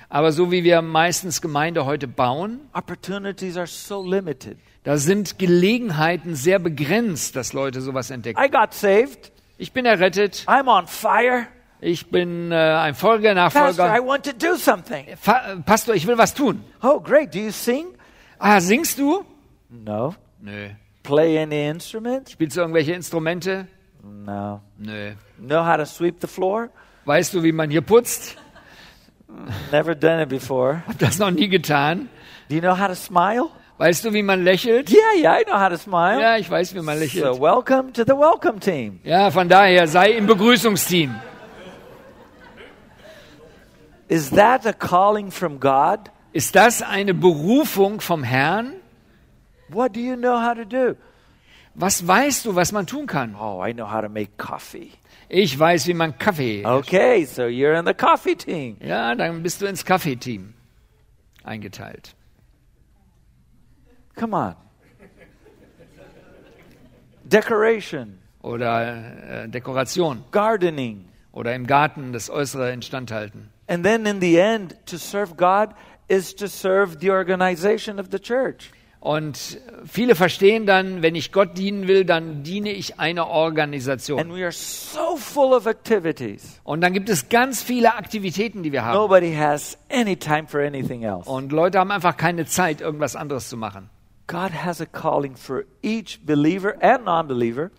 [0.07, 4.57] Aber so wie wir meistens Gemeinde heute bauen, opportunities are so limited.
[4.85, 8.39] Da sind Gelegenheiten sehr begrenzt, dass Leute sowas entdecken.
[8.41, 9.31] I got saved.
[9.57, 11.47] Ich bin errettet, I'm on fire.
[11.81, 14.05] ich bin äh, ein Folger, Pastor, I Nachfolger.
[14.05, 15.05] want to do something.
[15.19, 16.63] Fa Pastor, ich will was tun.
[16.81, 17.33] Oh, great.
[17.33, 17.87] Do you sing?
[18.39, 19.25] Ah, singst du?
[19.69, 20.15] No.
[20.41, 20.69] Nö.
[21.03, 22.29] Play any instrument?
[22.29, 23.67] Spielst du irgendwelche Instrumente?
[24.03, 24.61] No.
[24.77, 25.13] Nö.
[25.39, 26.69] Know how to sweep the floor?
[27.05, 28.37] Weißt du, wie man hier putzt?
[29.71, 30.83] Never done it before.
[30.87, 32.09] Hab das noch nie getan.
[32.49, 33.49] Do you know how to smile?
[33.77, 34.89] Weißt du, wie man lächelt?
[34.89, 36.21] Yeah, yeah, I know how to smile.
[36.21, 37.41] Ja, ich weiß, wie man So, lächelt.
[37.41, 38.99] welcome to the welcome team.
[39.03, 41.13] Ja, von daher sei im Begrüßungsteam.
[44.07, 46.11] Is that a calling from God?
[46.31, 48.73] Ist das eine Berufung vom Herrn?
[49.69, 50.95] What do you know how to do?
[51.73, 53.35] Was weißt du, was man tun kann?
[53.35, 54.91] Oh, I know how to make coffee.
[55.27, 56.63] Ich weiß, wie man Kaffee.
[56.65, 58.77] Okay, so you're in the coffee team.
[58.79, 60.53] Ja, dann bist du ins Kaffeeteam
[61.43, 62.14] eingeteilt.
[64.15, 64.55] Come on.
[67.23, 68.19] Decoration.
[68.41, 71.05] oder äh, Dekoration gardening.
[71.31, 73.49] oder im Garten das Äußere instand halten.
[73.67, 75.69] And then in the end, to serve God
[76.07, 78.71] is to serve the organization of the church.
[78.99, 84.19] Und viele verstehen dann, wenn ich Gott dienen will, dann diene ich einer Organisation.
[84.19, 86.59] And we are so full of activities.
[86.63, 88.95] Und dann gibt es ganz viele Aktivitäten, die wir haben.
[88.95, 91.29] Nobody has any time for anything else.
[91.29, 93.91] Und Leute haben einfach keine Zeit, irgendwas anderes zu machen.
[94.27, 97.71] God has a calling for each believer and non believer.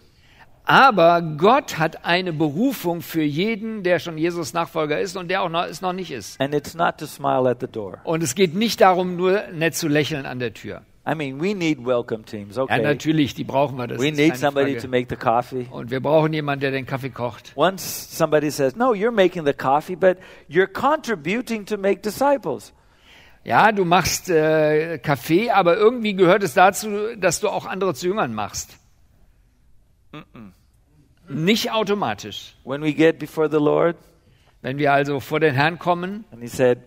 [0.68, 5.48] Aber Gott hat eine Berufung für jeden, der schon Jesus Nachfolger ist und der auch
[5.48, 6.40] noch, es noch nicht ist.
[6.40, 7.98] And it's not to smile at the door.
[8.02, 10.82] Und es geht nicht darum, nur nett zu lächeln an der Tür.
[11.08, 12.82] I mean, we need welcome teams, Ja, okay?
[12.82, 13.86] natürlich, die brauchen wir.
[13.86, 14.82] Das We need somebody Frage.
[14.82, 15.68] to make the coffee.
[15.70, 17.52] Und wir brauchen jemanden, der den Kaffee kocht.
[17.54, 20.16] Once somebody says, No, you're making the coffee, but
[20.48, 22.72] you're contributing to make disciples.
[23.46, 28.08] Ja, du machst äh, Kaffee, aber irgendwie gehört es dazu, dass du auch andere zu
[28.08, 28.76] Jüngern machst.
[31.28, 32.56] Nicht automatisch.
[32.64, 33.96] When we get before the Lord,
[34.62, 36.78] Wenn wir also vor den Herrn kommen, and He said,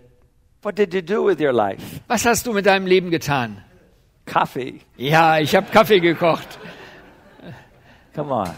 [0.62, 2.02] What did you do with your life?
[2.10, 3.64] was hast du mit deinem Leben getan?
[4.26, 4.82] Coffee.
[4.98, 6.60] Ja, ich habe Kaffee gekocht.
[8.14, 8.50] Come on.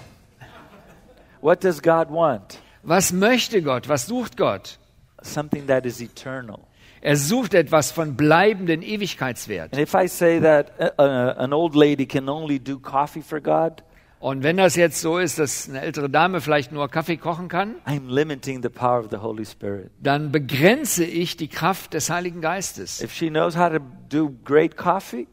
[1.39, 2.57] What does God want?
[2.81, 3.87] Was möchte Gott?
[3.87, 4.79] Was sucht Gott?
[5.21, 6.61] Something that is eternal.
[7.01, 9.73] Er sucht etwas von bleibenden Ewigkeitswert.
[9.73, 11.03] And if I say that uh, uh,
[11.37, 13.83] an old lady can only do coffee for God,
[14.19, 17.77] Und wenn das jetzt so ist, dass eine ältere Dame vielleicht nur Kaffee kochen kann,
[17.87, 19.89] I'm limiting the power of the Holy Spirit.
[19.99, 23.01] dann begrenze ich die Kraft des Heiligen Geistes.
[23.01, 23.79] If she knows how to
[24.09, 25.27] do great coffee,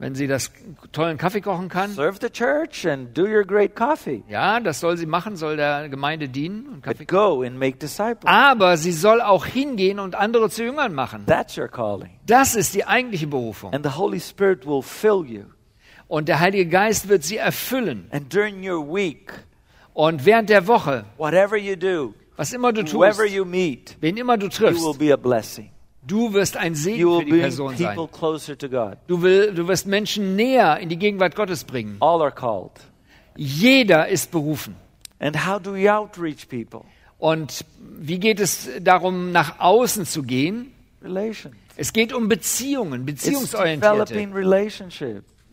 [0.00, 0.52] Wenn sie das
[0.92, 4.22] tollen Kaffee kochen kann, serve the church and do your great coffee.
[4.28, 7.78] ja, das soll sie machen, soll der Gemeinde dienen und Kaffee But go and make
[7.78, 8.24] disciples.
[8.26, 11.26] Aber sie soll auch hingehen und andere zu Jüngern machen.
[11.26, 12.10] That's your calling.
[12.26, 13.72] Das ist die eigentliche Berufung.
[13.74, 15.44] And the Holy Spirit will fill you.
[16.06, 18.06] Und der Heilige Geist wird sie erfüllen.
[18.12, 19.32] And during your week,
[19.94, 24.16] Und während der Woche, whatever you do, was immer du tust, whoever you meet, wen
[24.16, 25.70] immer du you will triffst, be a blessing.
[26.08, 27.96] Du wirst ein Segen für die Person sein.
[29.06, 31.96] Du, will, du wirst Menschen näher in die Gegenwart Gottes bringen.
[32.00, 32.72] All are called.
[33.36, 34.74] Jeder ist berufen.
[35.20, 36.84] And how do we outreach people?
[37.18, 40.72] Und wie geht es darum, nach außen zu gehen?
[41.02, 41.54] Relations.
[41.76, 44.14] Es geht um Beziehungen, beziehungsorientierte.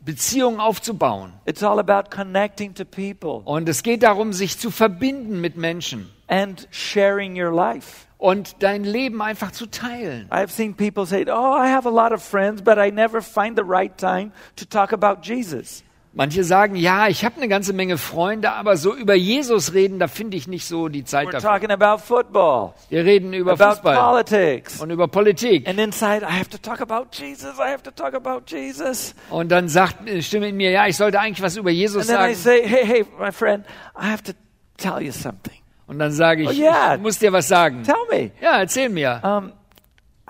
[0.04, 1.34] Beziehungen aufzubauen.
[1.46, 6.10] It's all about connecting to people Und es geht darum, sich zu verbinden mit Menschen
[6.28, 8.06] and sharing your life.
[8.26, 10.28] Und dein Leben einfach zu teilen.
[10.32, 13.58] I've seen people say, "Oh, I have a lot of friends, but I never find
[13.58, 15.84] the right time to talk about Jesus."
[16.18, 20.08] Manche sagen, ja, ich habe eine ganze Menge Freunde, aber so über Jesus reden, da
[20.08, 21.50] finde ich nicht so die Zeit We're dafür.
[21.50, 24.80] talking about football, Wir reden über about Fußball politics.
[24.80, 25.68] und über Politik.
[25.68, 27.60] And inside, I have to talk about Jesus.
[27.60, 29.14] I have to talk about Jesus.
[29.30, 32.18] Und dann sagt eine Stimme in mir, ja, ich sollte eigentlich was über Jesus And
[32.18, 32.62] then I sagen.
[32.64, 33.66] say, hey, hey, my friend,
[34.02, 34.32] I have to
[34.78, 35.60] tell you something.
[35.88, 36.96] Und dann sage ich, Oh, yeah.
[36.96, 37.84] ich muss dir was sagen.
[37.84, 38.32] Tell me.
[38.42, 39.22] Ja, erzähl mir.
[39.24, 39.52] Um,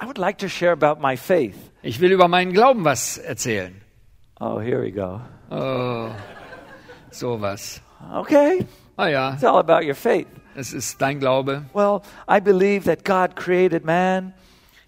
[0.01, 1.55] I would like to share about my faith.
[1.81, 3.81] Ich will über meinen Glauben was erzählen.
[4.39, 5.21] Oh, here we go.
[5.49, 6.09] Oh,
[7.11, 7.81] sowas.
[8.13, 8.65] Okay,
[8.97, 10.27] Ah ja, it's all about your faith.
[10.55, 11.63] es ist dein Glaube.
[11.73, 14.33] Well, I believe that God created man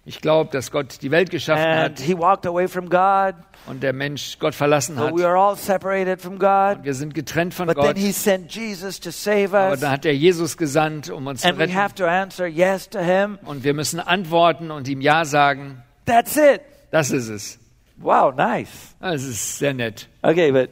[0.08, 3.34] Ich glaube, dass Gott die Welt geschaffen and hat he walked away from God.
[3.66, 5.14] und der Mensch Gott verlassen So hat.
[5.14, 6.78] we are all separated from God.
[6.82, 7.98] Wir sind getrennt von But then Gott.
[7.98, 9.80] he sent Jesus to save Aber us.
[9.80, 11.96] da hat er Jesus gesandt, um uns zu And we have retten.
[11.96, 13.38] to answer yes to him.
[13.44, 15.82] Und wir müssen antworten und ihm Ja sagen.
[16.06, 16.62] That's it.
[16.90, 17.58] Das ist es.
[17.98, 18.94] Wow, nice.
[19.00, 20.08] Das ist sehr nett.
[20.22, 20.70] Okay, but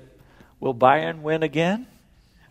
[0.61, 1.87] will Bayern win again?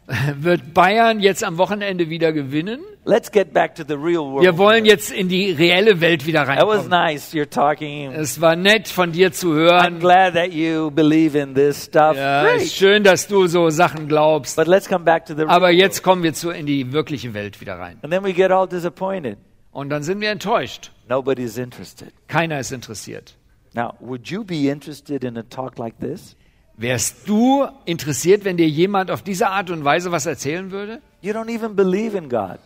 [0.40, 2.80] Wird Bayern jetzt am Wochenende wieder gewinnen?
[3.06, 4.44] Let's get back to the real world.
[4.44, 6.90] Wir wollen jetzt in die reelle Welt wieder That was reinkommen.
[6.90, 7.34] nice.
[7.34, 8.12] You're talking.
[8.12, 10.00] Es war nett von dir zu I'm hören.
[10.00, 12.16] glad that you believe in this stuff.
[12.18, 12.62] Ja, Great.
[12.62, 14.56] ist schön, dass du so Sachen glaubst.
[14.56, 17.34] But let's come back to the real Aber jetzt kommen wir zu, in die wirkliche
[17.34, 17.98] Welt wieder rein.
[18.04, 19.38] And then we get all disappointed.
[19.72, 20.92] Und dann sind wir enttäuscht.
[21.10, 22.10] Nobody's interested.
[22.28, 23.36] Keiner ist interessiert.
[23.74, 26.36] Now, would you be interested in a talk like this?
[26.78, 31.02] Wärst du interessiert, wenn dir jemand auf diese Art und Weise was erzählen würde?
[31.22, 32.60] You don't even believe in God.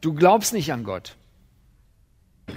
[0.00, 1.16] Du glaubst nicht an Gott.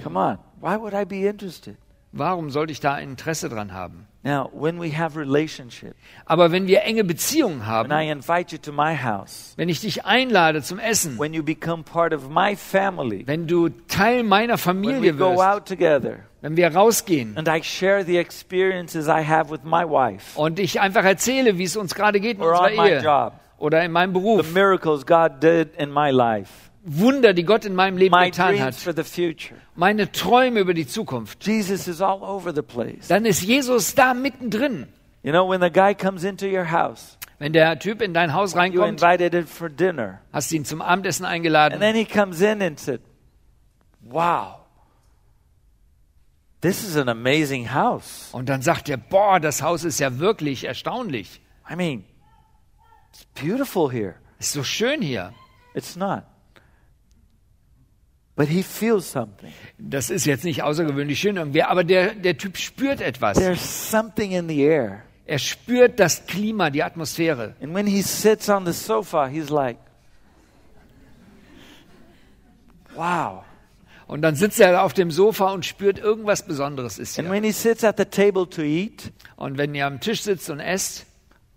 [0.02, 0.38] Come on.
[0.60, 1.76] Why would I be interested?
[2.12, 4.06] Warum sollte ich da ein Interesse dran haben?
[4.24, 5.96] Now, when we have relationship,
[6.26, 9.80] Aber wenn wir enge Beziehungen when haben, I invite you to my house, wenn ich
[9.80, 14.52] dich einlade zum Essen, when you become part of my family, wenn du Teil meiner
[14.52, 19.08] when we Familie go wirst, out together, wenn wir rausgehen and I share the experiences
[19.08, 22.42] I have with my wife und ich einfach erzähle, wie es uns gerade geht in
[22.42, 25.90] or unserer on my Ehe job, oder in meinem the Beruf, miracles God did in
[25.90, 28.74] my life, Wunder, die Gott in meinem Leben my getan hat,
[29.76, 33.06] meine Träume über die Zukunft, Jesus is all over the place.
[33.08, 34.88] dann ist Jesus da mittendrin.
[35.22, 38.52] You know, when the guy comes into your house Wenn der Typ in dein Haus
[38.54, 40.20] You reinkommt, invited him for dinner.
[40.32, 43.00] hast du ihn zum Abendessen And eingeladen then he comes in and said,
[44.04, 44.56] Wow,
[46.60, 48.30] this is an amazing house.
[48.32, 51.40] und dann sagt er, boah, das Haus ist ja wirklich erstaunlich.
[51.70, 52.04] I mean,
[53.12, 54.16] it's beautiful here.
[54.40, 55.32] Ist so schön hier.
[55.74, 56.24] It's not.
[58.34, 59.52] But he feels something.
[59.78, 63.36] Das ist jetzt nicht außergewöhnlich schön irgendwie, aber der, der Typ spürt etwas.
[63.36, 65.02] There's something in the air.
[65.26, 67.54] Er spürt das Klima, die Atmosphäre.
[67.62, 69.76] And when he sits on the sofa, he's like,
[72.94, 73.44] Wow.
[74.06, 77.34] Und dann sitzt er auf dem Sofa und spürt, irgendwas Besonderes ist And hier.
[77.34, 80.60] when he sits at the table to eat, Und wenn ihr am Tisch sitzt und
[80.60, 81.06] esst,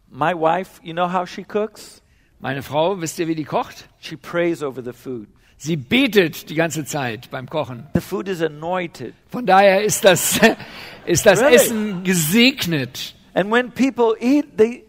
[0.09, 2.01] my wife, you know how she cooks?
[2.39, 3.89] meine Frau, wisst ihr, wie die kocht?
[3.99, 5.28] She prays over the food.
[5.58, 7.88] Sie betet die ganze Zeit beim Kochen.
[7.93, 9.14] The food is anointed.
[9.30, 10.39] Von daher ist das,
[11.06, 11.56] ist das Really?
[11.56, 13.16] Essen gesegnet.
[13.34, 14.84] And when people eat, they,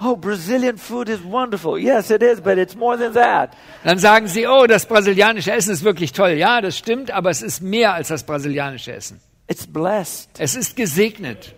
[0.00, 1.78] oh, Brazilian food is wonderful.
[1.78, 3.50] Yes, it is, but it's more than that.
[3.84, 6.30] Dann sagen sie, oh, das brasilianische Essen ist wirklich toll.
[6.30, 9.20] Ja, das stimmt, aber es ist mehr als das brasilianische Essen.
[9.46, 10.30] It's blessed.
[10.38, 11.54] Es ist gesegnet,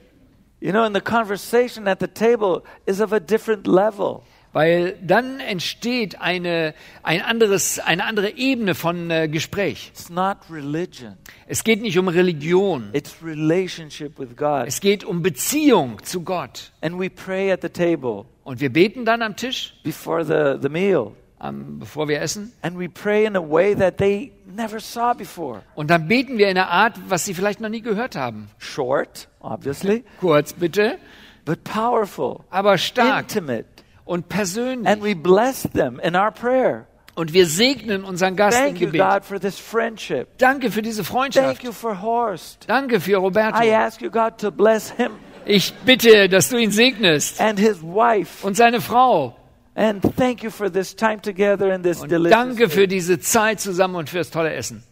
[0.62, 4.22] You know, and the conversation at the table is of a different level.
[4.53, 9.90] Weil dann entsteht eine, ein anderes, eine andere Ebene von äh, Gespräch.
[9.92, 11.16] It's not religion.
[11.46, 12.90] Es geht nicht um Religion.
[12.92, 14.66] It's relationship with God.
[14.66, 16.72] Es geht um Beziehung zu Gott.
[16.80, 20.68] And we pray at the table Und wir beten dann am Tisch, before the, the
[20.68, 21.12] meal.
[21.42, 22.53] ähm, bevor wir essen.
[22.62, 25.62] And we pray in a way that they never saw before.
[25.74, 28.48] Und dann beten wir in einer Art, was sie vielleicht noch nie gehört haben.
[28.59, 30.98] Short, obviously, Kurz bitte,
[31.44, 33.64] but powerful, aber stark intimate.
[34.05, 34.86] Und persönlich.
[34.88, 36.86] And we bless them in our prayer.
[37.14, 39.00] Und wir segnen unseren Gast im Thank you, Gebet.
[39.03, 40.28] God, for this friendship.
[40.38, 41.62] Danke für diese Thank Freundschaft.
[41.62, 42.64] you for Horst.
[42.66, 43.62] Danke für Roberto.
[43.62, 45.12] I ask you, God, to bless him
[45.44, 48.46] Ich bitte, dass du ihn segnest and his wife.
[48.46, 49.36] und seine Frau.
[49.74, 52.30] And thank you for this time together and this Und delicious.
[52.38, 54.82] danke für diese Zeit zusammen und fürs tolle Essen.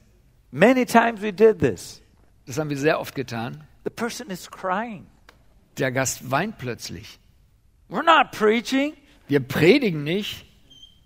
[0.51, 2.03] Many times we did this.
[2.47, 3.63] Das haben wir sehr oft getan.
[3.85, 5.07] The person is crying.
[5.79, 7.19] Der Gast weint plötzlich.
[7.89, 8.93] We're not preaching,
[9.31, 10.45] Wir predigen nicht,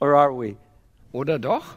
[0.01, 0.57] or are we?
[1.13, 1.77] oder doch?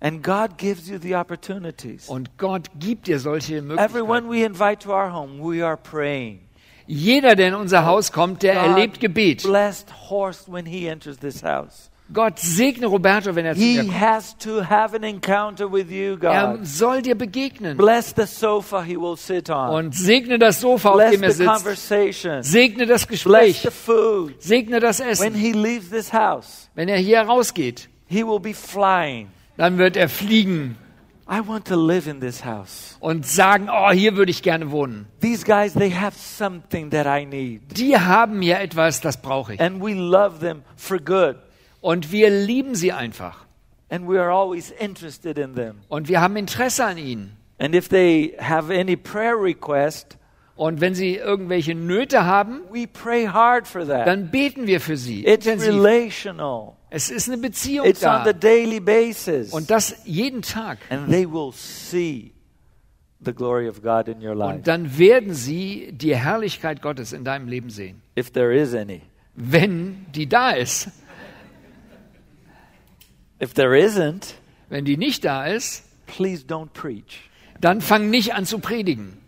[0.00, 2.08] And God gives you the opportunities.
[2.08, 4.30] Und Gott gibt dir solche Everyone Möglichkeiten.
[4.30, 6.40] we invite to our home, we are praying.
[6.86, 9.42] Jeder, der in unser Haus kommt, der God erlebt Gebet.
[9.44, 11.90] blessed Horst when he enters this house.
[12.12, 14.00] Gott segne Roberto, wenn er zu dir kommt.
[14.00, 16.66] has to have an encounter with you, Er God.
[16.66, 17.76] soll dir begegnen.
[17.78, 19.70] Bless the sofa he will sit on.
[19.70, 21.48] Und segne das Sofa, auf Bless dem er sitzt.
[21.48, 22.42] conversation.
[22.42, 23.60] Segne das Bless Gespräch.
[23.62, 24.42] the food.
[24.42, 25.34] Segne das When Essen.
[25.34, 29.28] he leaves this house, Wenn er hier rausgeht, he will be flying.
[29.56, 30.76] dann wird er fliegen
[31.30, 32.98] I want to live in this house.
[33.00, 35.06] und sagen, oh, hier würde ich gerne wohnen.
[35.22, 37.62] These guys, they have something that I need.
[37.78, 39.60] Die haben hier etwas, das brauche ich.
[39.60, 41.36] And we love them for good.
[41.82, 43.44] Und wir lieben sie einfach.
[43.90, 45.80] And we are always interested in them.
[45.88, 47.36] Und wir haben Interesse an ihnen.
[47.58, 50.16] And if they have any prayer request,
[50.54, 54.06] Und wenn sie irgendwelche Nöte haben, we pray hard for that.
[54.06, 55.26] dann beten wir für sie.
[55.26, 55.74] It's Intensiv.
[55.82, 56.72] relational.
[56.90, 58.32] Es ist eine Beziehung It's on the da.
[58.32, 59.52] daily basis.
[59.52, 60.78] Und das jeden Tag.
[60.90, 62.32] And they will see
[63.20, 64.56] the glory of God in your life.
[64.56, 68.02] Und dann werden sie die Herrlichkeit Gottes in deinem Leben sehen.
[68.16, 69.00] If there is any.
[69.34, 70.88] Wenn die da ist.
[73.42, 74.34] If there isn't,
[74.68, 77.28] Wenn die nicht da ist, please don't preach.
[77.60, 79.18] dann fang nicht an zu predigen,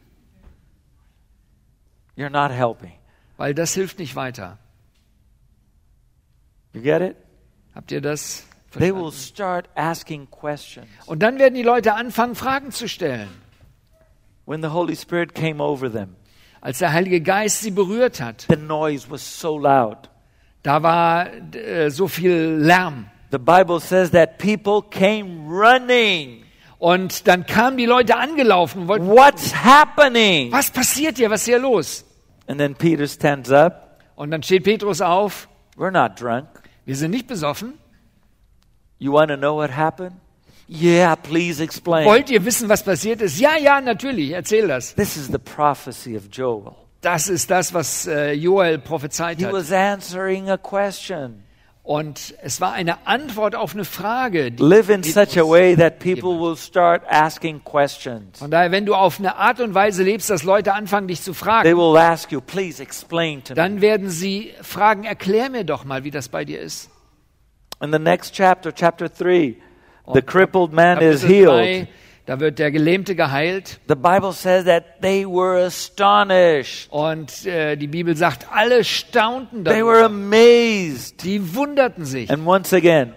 [2.16, 2.92] You're not helping.
[3.36, 4.58] weil das hilft nicht weiter.
[6.72, 7.16] You get it?
[7.74, 8.46] Habt ihr das
[8.78, 10.88] They will start asking questions.
[11.06, 13.28] Und dann werden die Leute anfangen, Fragen zu stellen.
[14.46, 16.16] When the Holy Spirit came over them,
[16.60, 20.08] Als der Heilige Geist sie berührt hat, the noise was so loud.
[20.62, 23.06] da war äh, so viel Lärm.
[23.34, 26.44] The Bible says that people came running.
[26.78, 30.52] Und dann kamen die Leute angelaufen und wollten, What's happening?
[30.52, 32.04] was passiert hier, was ist hier los?
[32.46, 33.98] And then Peter stands up.
[34.14, 36.46] Und dann steht Petrus auf, We're not drunk.
[36.84, 37.72] wir sind nicht besoffen.
[39.00, 40.12] You want to know what happened?
[40.68, 42.06] Yeah, please explain.
[42.06, 43.40] Wollt ihr wissen, was passiert ist?
[43.40, 44.94] Ja, ja, natürlich, erzähl das.
[44.94, 46.76] This is the prophecy of Joel.
[47.00, 49.52] Das ist das, was äh, Joel prophezeit He hat.
[49.52, 51.42] was answering a question.
[51.84, 54.50] Und es war eine Antwort auf eine Frage.
[54.50, 58.38] die Live in such a way that people will start asking questions.
[58.38, 61.32] Von daher, wenn du auf eine Art und Weise lebst, dass Leute anfangen, dich zu
[61.32, 63.56] They fragen, will ask you, please explain to me.
[63.56, 66.88] dann werden sie fragen, erklär mir doch mal, wie das bei dir ist.
[67.82, 69.54] In the next chapter, chapter 3,
[70.14, 71.86] the crippled man is healed.
[72.26, 73.80] Da wird der Gelähmte geheilt.
[73.86, 76.90] The Bible says that they were astonished.
[76.90, 80.06] Und äh, die Bibel sagt, alle staunten They were darüber.
[80.06, 81.22] amazed.
[81.22, 82.30] Die wunderten sich.
[82.30, 83.12] And once again,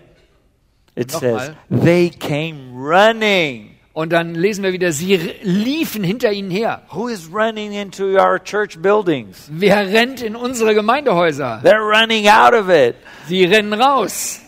[0.96, 3.76] it says, they came running.
[3.94, 6.84] Und dann lesen wir wieder, sie liefen hinter ihnen her.
[6.94, 9.50] Who is running into our church buildings?
[9.50, 11.62] Wer rennt in unsere Gemeindehäuser?
[11.64, 12.96] They're running out of it.
[13.28, 14.42] Sie rennen raus,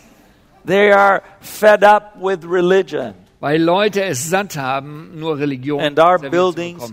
[0.66, 3.14] They are fed up with religion.
[3.40, 6.92] Weil Leute es satt haben, nur Religion And our buildings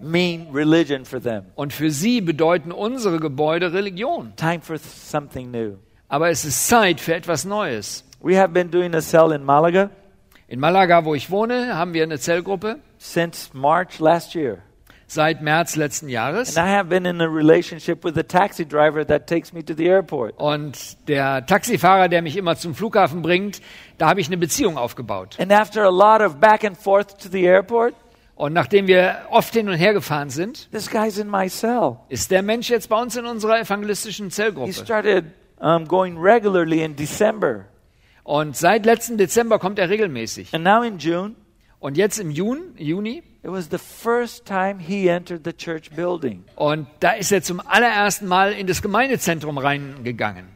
[0.00, 1.46] mean religion for them.
[1.54, 4.32] Und für sie bedeuten unsere Gebäude Religion.
[4.36, 5.78] Time for something new.
[6.08, 8.04] Aber es ist Zeit für etwas Neues.
[8.20, 9.90] We have been doing a cell in Malaga
[10.48, 14.58] In Malaga, wo ich wohne, haben wir eine Zellgruppe since March last year.
[15.06, 16.56] Seit März letzten Jahres.
[16.56, 19.74] And I have been in a relationship with the taxi driver that takes me to
[19.74, 20.34] the airport.
[20.38, 23.60] Und der Taxifahrer, der mich immer zum Flughafen bringt,
[23.98, 25.36] da habe ich eine Beziehung aufgebaut.
[25.40, 27.94] And after a lot of back and forth to the airport,
[28.34, 31.96] Und nachdem wir oft hin und her gefahren sind, this guy's in my cell.
[32.10, 34.72] ist der Mensch jetzt bei uns in unserer evangelistischen He Zellgruppe.
[34.74, 35.24] started
[35.58, 37.64] um, going regularly in December.
[38.24, 40.52] Und seit letzten Dezember kommt er regelmäßig.
[40.52, 41.34] And now in June,
[41.78, 46.44] Und jetzt im Juni, Juni, it was the first time he entered the church building.
[46.56, 50.48] und da ist er zum allerersten Mal in das Gemeindezentrum reingegangen.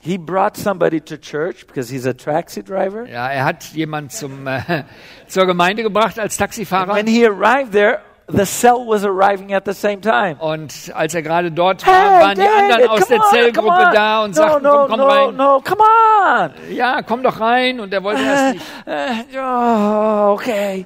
[0.00, 3.06] He brought somebody to church because he's a taxi driver.
[3.06, 4.84] Ja, er hat jemand zum, äh,
[5.28, 6.94] zur Gemeinde gebracht als Taxifahrer.
[6.94, 10.36] When he arrived there, the cell was arriving at the same time.
[10.40, 14.42] Und als er gerade dort war, waren die anderen aus der Zellgruppe da und no,
[14.42, 15.36] sagten, no, komm, komm no, rein.
[15.36, 16.74] no, come on.
[16.74, 17.80] Ja, komm doch rein.
[17.80, 18.66] Und er wollte erst nicht.
[18.86, 20.84] Uh, oh, okay.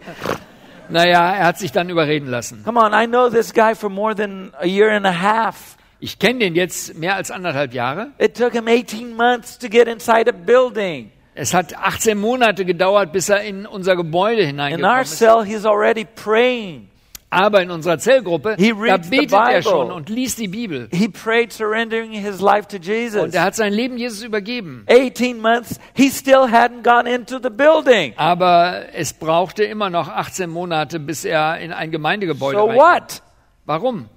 [0.90, 2.62] Naja, er hat sich dann überreden lassen.
[2.64, 5.76] Come on, I know this guy for more than a year and a half.
[6.00, 8.08] Ich kenne den jetzt mehr als anderthalb Jahre.
[8.18, 11.10] It took him 18 months to get inside a building.
[11.34, 15.18] Es hat 18 Monate gedauert, bis er in unser Gebäude In hineingekommen our ist.
[15.18, 16.88] cell, he's already praying.
[17.30, 20.88] Aber in unserer Zellgruppe, da betet er schon und liest die Bibel.
[20.92, 23.20] He prayed surrendering his life to Jesus.
[23.22, 24.86] Und er hat sein Leben Jesus übergeben.
[24.88, 28.14] 18 months, he still hadn't gone into the building.
[28.16, 32.82] Aber es brauchte immer noch 18 Monate, bis er in ein Gemeindegebäude So reinkam.
[32.86, 33.22] what?
[33.66, 34.08] Warum?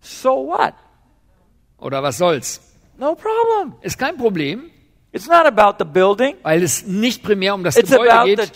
[0.00, 0.74] So what?
[1.78, 2.60] Oder was soll's?
[2.98, 3.74] No problem.
[3.82, 4.70] Ist kein Problem,
[5.16, 6.34] It's not about the building.
[6.42, 8.54] weil es nicht primär um das It's Gebäude geht,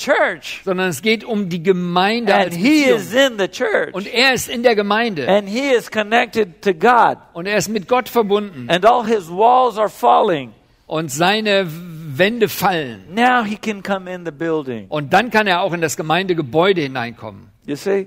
[0.62, 3.32] sondern es geht um die Gemeinde And als he is Beziehung.
[3.32, 3.94] in the church.
[3.94, 7.16] Und er ist in der Gemeinde And he is connected to God.
[7.32, 10.52] und er ist mit Gott verbunden And all his walls are falling.
[10.86, 13.06] und seine Wände fallen.
[13.14, 14.86] Now he can come in the building.
[14.88, 17.48] Und dann kann er auch in das Gemeindegebäude hineinkommen.
[17.66, 18.06] You see?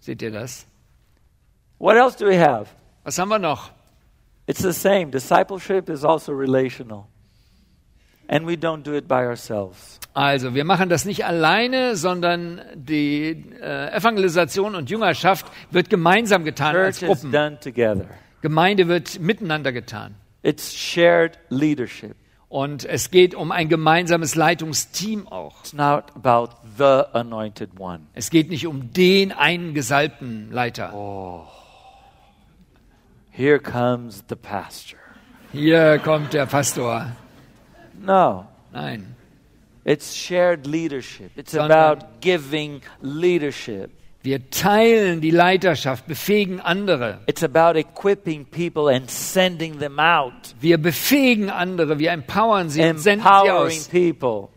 [0.00, 0.66] Seht ihr das?
[1.78, 2.66] What else do we have?
[3.04, 3.70] Was haben wir noch?
[4.46, 5.06] It's the same.
[5.06, 7.04] Discipleship is also relational.
[8.32, 9.98] And we don't do it by ourselves.
[10.14, 16.76] Also, wir machen das nicht alleine, sondern die äh, Evangelisation und Jüngerschaft wird gemeinsam getan
[16.76, 17.32] als Church is Gruppen.
[17.32, 18.06] done together.
[18.40, 20.14] Gemeinde wird miteinander getan.
[20.42, 22.14] It's shared leadership.
[22.48, 25.60] Und es geht um ein gemeinsames Leitungsteam auch.
[25.60, 28.02] It's not about the anointed one.
[28.14, 30.92] Es geht nicht um den einen gesalbten Leiter.
[33.30, 34.98] Here comes the pastor.
[35.52, 37.12] Hier kommt der Pastor.
[38.00, 38.46] No.
[38.72, 39.14] Nein.
[39.84, 41.30] It's shared leadership.
[41.36, 43.90] It's Sondern- about giving leadership.
[44.22, 47.20] Wir teilen die Leiterschaft, befähigen andere.
[47.26, 50.54] It's about equipping people and sending them out.
[50.60, 53.88] Wir befähigen andere, wir empowern sie und senden sie aus.
[53.88, 54.48] people.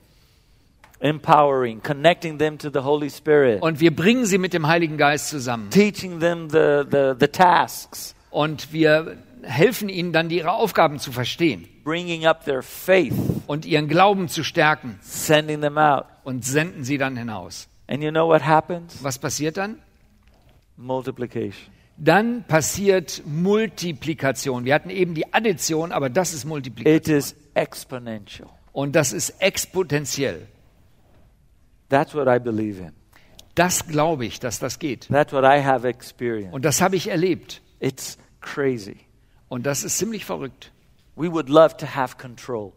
[1.00, 3.62] Empowering, connecting them to the Holy Spirit.
[3.62, 5.70] Und wir bringen sie mit dem Heiligen Geist zusammen.
[5.70, 8.16] Teaching them the, the, the tasks.
[8.32, 13.14] Und wir helfen ihnen dann, ihre Aufgaben zu verstehen Bringing up their faith.
[13.48, 15.00] und ihren Glauben zu stärken
[16.24, 17.68] und senden sie dann hinaus.
[17.88, 19.04] And you know what happens?
[19.04, 19.80] Was passiert dann?
[21.98, 24.66] Dann passiert Multiplikation.
[24.66, 27.18] Wir hatten eben die Addition, aber das ist Multiplikation.
[27.18, 27.36] Is.
[28.72, 30.48] Und das ist exponentiell.
[31.90, 32.94] That's what I believe in.
[33.54, 35.10] Das glaube ich, dass das geht.
[35.10, 37.62] Und das habe ich erlebt.
[37.80, 38.98] It's crazy.
[39.54, 40.72] Und das ist ziemlich verrückt.
[41.16, 42.72] We would love to have control.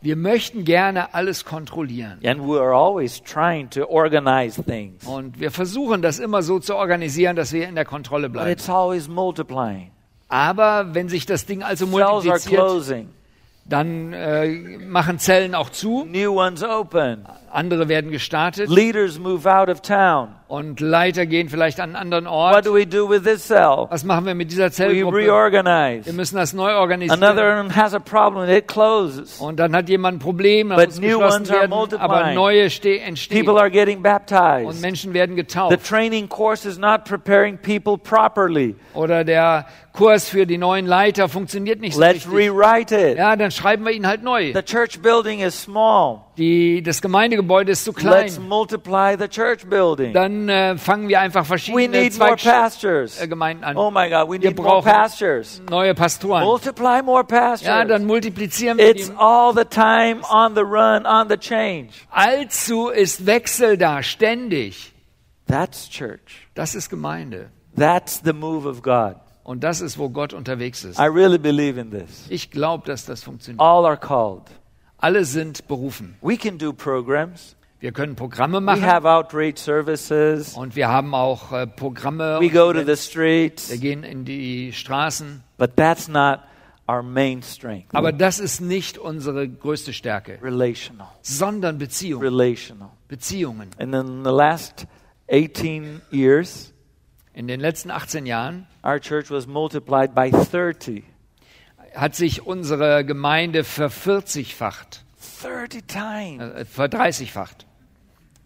[0.00, 2.20] Wir möchten gerne alles kontrollieren.
[2.24, 5.04] And we are always trying to organize things.
[5.04, 8.50] Und wir versuchen das immer so zu organisieren, dass wir in der Kontrolle But bleiben.
[8.52, 9.90] it's always multiplying.
[10.28, 13.06] Aber wenn sich das Ding also multipliziert.
[13.70, 14.48] Dann äh,
[14.86, 17.24] machen Zellen auch zu, New ones open.
[17.52, 20.28] andere werden gestartet Leaders move out of town.
[20.48, 22.66] und Leiter gehen vielleicht an einen anderen What Ort.
[22.66, 23.86] do we do with this cell?
[23.88, 25.18] Was machen wir mit dieser We Zellgruppe?
[25.18, 26.12] Wir reorganize.
[26.12, 27.22] müssen das neu organisieren.
[27.22, 29.38] Another one has a problem, it closes.
[29.38, 32.02] Und dann hat jemand ein Problem, But muss new ones are werden, multiplying.
[32.10, 34.80] aber neue ste entstehen People are getting und baptized.
[34.82, 35.84] Menschen werden The getauft.
[35.88, 38.74] training course is not preparing people properly.
[38.94, 42.32] Oder der Kurs für die neuen Leiter funktioniert nicht so Let's richtig.
[42.32, 43.18] rewrite it.
[43.18, 44.52] Ja, dann schreiben wir ihn halt neu.
[44.54, 46.20] The church building is small.
[46.36, 48.48] Die, das Gemeindegebäude ist zu Let's klein.
[48.48, 50.12] multiply the church building.
[50.12, 53.16] Dann äh, fangen wir einfach We verschiedene need more pastors.
[53.16, 53.76] Zweiggemeinden an.
[53.76, 55.60] Oh my God, we Wir need more brauchen pastors.
[55.68, 56.44] neue Pastoren.
[56.44, 58.02] Multiply more Ja, dann pastors.
[58.02, 59.16] multiplizieren wir It's die.
[59.18, 61.88] all the time on the run, on the change.
[62.10, 64.92] Allzu ist Wechsel da, ständig.
[65.48, 66.48] That's church.
[66.54, 67.50] Das ist Gemeinde.
[67.76, 69.16] That's the move of God.
[69.50, 70.96] Und das ist, wo Gott unterwegs ist.
[71.00, 72.24] I really believe in this.
[72.28, 73.60] Ich glaube, dass das funktioniert.
[73.60, 74.44] All are called.
[74.98, 76.14] Alle sind berufen.
[76.22, 77.56] We can do programs.
[77.80, 80.54] Wir können Programme We machen have outreach services.
[80.54, 82.38] und wir haben auch äh, Programme.
[82.40, 83.70] We go to wir- the streets.
[83.72, 85.42] wir gehen in die Straßen.
[85.58, 86.38] But that's not
[86.88, 87.92] our main strength.
[87.92, 91.08] Aber das ist nicht unsere größte Stärke, Relational.
[91.22, 92.22] sondern Beziehungen.
[92.22, 92.90] Relational.
[93.08, 93.70] Beziehungen.
[93.80, 94.86] And in the last
[95.28, 96.72] 18 years,
[97.34, 101.04] In den letzten 18 Jahren our church was multiplied by 30.
[101.94, 105.04] hat sich unsere Gemeinde vervierzigfacht,
[105.42, 106.54] 30 times.
[106.54, 107.66] äh, verdreißigfacht.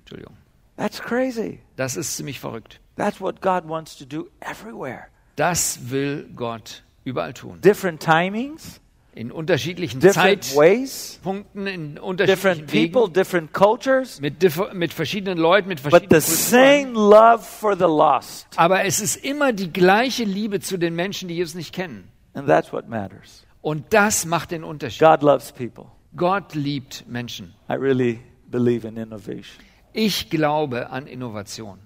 [0.00, 0.36] Entschuldigung.
[0.76, 1.60] That's crazy.
[1.76, 2.80] Das ist ziemlich verrückt.
[2.96, 5.06] That's what God wants to do everywhere.
[5.36, 7.60] Das will Gott überall tun.
[7.60, 8.80] Different timings,
[9.16, 14.42] In unterschiedlichen different Zeitpunkten, in different unterschiedlichen people, Wegen, different cultures, mit,
[14.74, 16.92] mit verschiedenen Leuten, mit but verschiedenen the Kulturen.
[16.92, 18.48] same love for the lost.
[18.56, 22.08] Aber es ist immer die gleiche Liebe zu den Menschen, die Jesus nicht kennen.
[22.32, 23.46] And that's what matters.
[23.62, 24.98] Und das macht den Unterschied.
[24.98, 25.86] God loves people.
[26.16, 27.54] Gott liebt Menschen.
[27.70, 28.18] I really
[28.50, 29.64] believe in innovation.
[29.92, 31.78] Ich glaube an Innovation.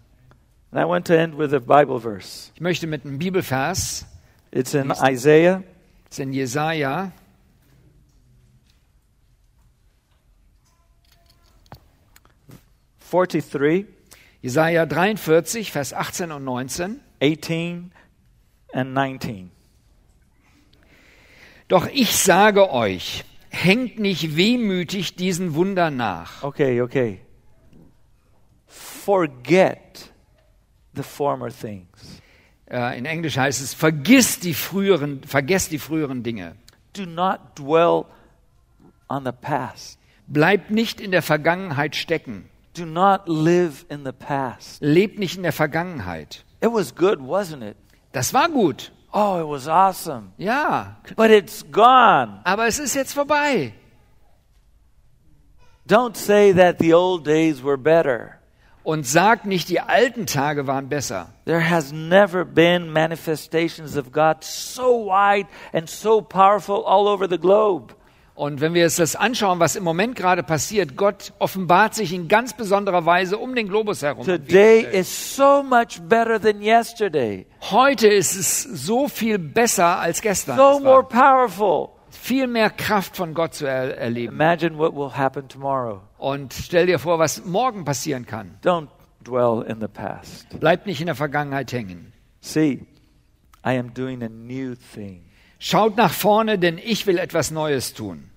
[0.70, 2.50] And I want to end with a Bible verse.
[2.54, 4.06] Ich möchte mit einem Bibelvers,
[4.50, 5.62] It's in Isaiah
[6.08, 7.12] das ist in Jesaja,
[13.10, 13.86] forty-three,
[14.42, 17.00] Jesaja 43, Vers 18 und 19.
[17.20, 17.92] 18,
[18.72, 19.50] and 19.
[21.68, 26.42] Doch ich sage euch, hängt nicht wehmütig diesen Wundern nach.
[26.42, 27.20] Okay, okay.
[28.66, 30.12] Forget
[30.94, 32.22] the former things.
[32.70, 36.56] Äh, in Englisch heißt es, vergiss die früheren, vergesst die früheren Dinge.
[36.92, 38.04] Do not dwell
[39.08, 39.98] on the past.
[40.26, 42.48] Bleibt nicht in der Vergangenheit stecken.
[42.78, 44.80] Do not live in the past.
[44.80, 46.44] Lebt nicht in der Vergangenheit.
[46.62, 47.76] It was good, wasn't it?
[48.12, 48.92] Das war gut.
[49.12, 50.32] Oh, it was awesome.
[50.38, 52.40] Ja, But it's gone.
[52.44, 53.72] aber es ist jetzt vorbei.
[55.88, 58.34] Don't say that the old days were better.
[58.84, 61.28] Und sagt nicht, die alten Tage waren besser.
[61.46, 67.38] There has never been manifestations of God so wide and so powerful all over the
[67.38, 67.94] globe.
[68.38, 72.28] Und wenn wir uns das anschauen, was im Moment gerade passiert, Gott offenbart sich in
[72.28, 74.24] ganz besonderer Weise um den Globus herum.
[74.24, 77.46] Today is so much better than yesterday.
[77.72, 80.56] Heute ist es so viel besser als gestern.
[80.56, 81.88] So more powerful.
[82.10, 84.34] viel mehr Kraft von Gott zu er erleben.
[84.34, 86.02] Imagine what will happen tomorrow.
[86.18, 88.56] Und stell dir vor, was morgen passieren kann.
[88.62, 88.86] Don't
[89.24, 90.46] dwell in the past.
[90.60, 92.12] Bleib nicht in der Vergangenheit hängen.
[92.40, 92.86] See,
[93.66, 95.24] I am doing a new thing.
[95.58, 98.27] Schaut nach vorne, denn ich will etwas Neues tun.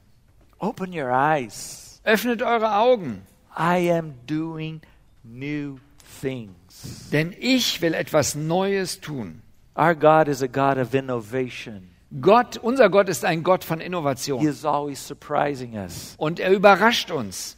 [0.61, 1.99] Open your eyes.
[2.05, 3.23] Öffnet eure Augen,
[3.57, 4.81] I am doing
[5.23, 5.79] new
[6.21, 7.09] things.
[7.11, 9.41] denn ich will etwas Neues tun.
[9.75, 11.89] Our God is a God of innovation.
[12.21, 16.13] Gott, unser Gott ist ein Gott von He Innovation is always surprising us.
[16.17, 17.57] und er überrascht uns.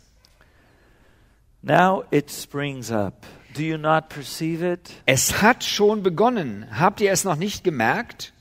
[1.61, 3.25] Now it springs up.
[3.55, 4.91] Do you not perceive it?
[5.05, 6.67] Es hat schon begonnen.
[6.79, 8.33] Habt ihr es noch nicht gemerkt?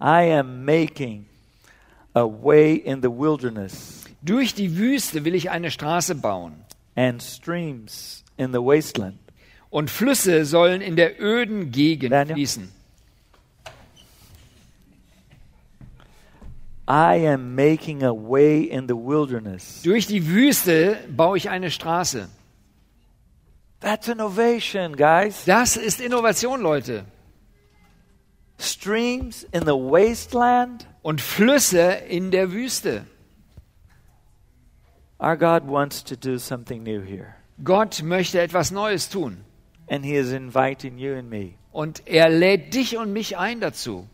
[0.00, 1.26] I am making
[2.14, 6.52] a way in the wilderness Durch die Wüste will ich eine Straße bauen
[6.96, 9.18] and streams in the wasteland.
[9.70, 12.34] und Flüsse sollen in der öden Gegend Daniel?
[12.34, 12.68] fließen.
[16.88, 19.82] I am making a way in the wilderness.
[19.82, 22.28] Durch die Wüste baue ich eine Straße.
[23.80, 25.44] That's innovation, guys.
[25.46, 27.04] Das ist Innovation, Leute.
[28.60, 30.86] Streams in the wasteland.
[31.02, 33.06] Und Flüsse in der Wüste.
[35.18, 37.34] Our God wants to do something new here.
[37.62, 39.44] Gott möchte etwas Neues tun.
[39.88, 41.54] And He is inviting you and me.
[41.72, 44.06] Und er lädt dich und mich ein dazu.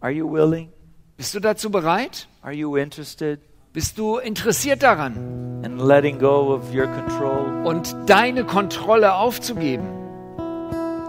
[0.00, 0.70] Are you willing?
[1.16, 2.28] Bist du dazu bereit?
[2.42, 3.40] Are you interested
[3.74, 10.03] Bist du interessiert daran in letting go of your control und deine Kontrolle aufzugeben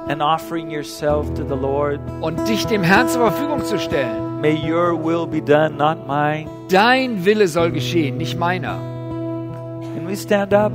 [0.07, 1.99] and offering yourself to the Lord?
[2.21, 4.41] und dich dem Herrn zur Verfügung zu stellen?
[4.41, 6.47] May your will be done, not mine.
[6.69, 8.77] Dein Wille soll geschehen, nicht meiner.
[9.95, 10.71] Can we stand up?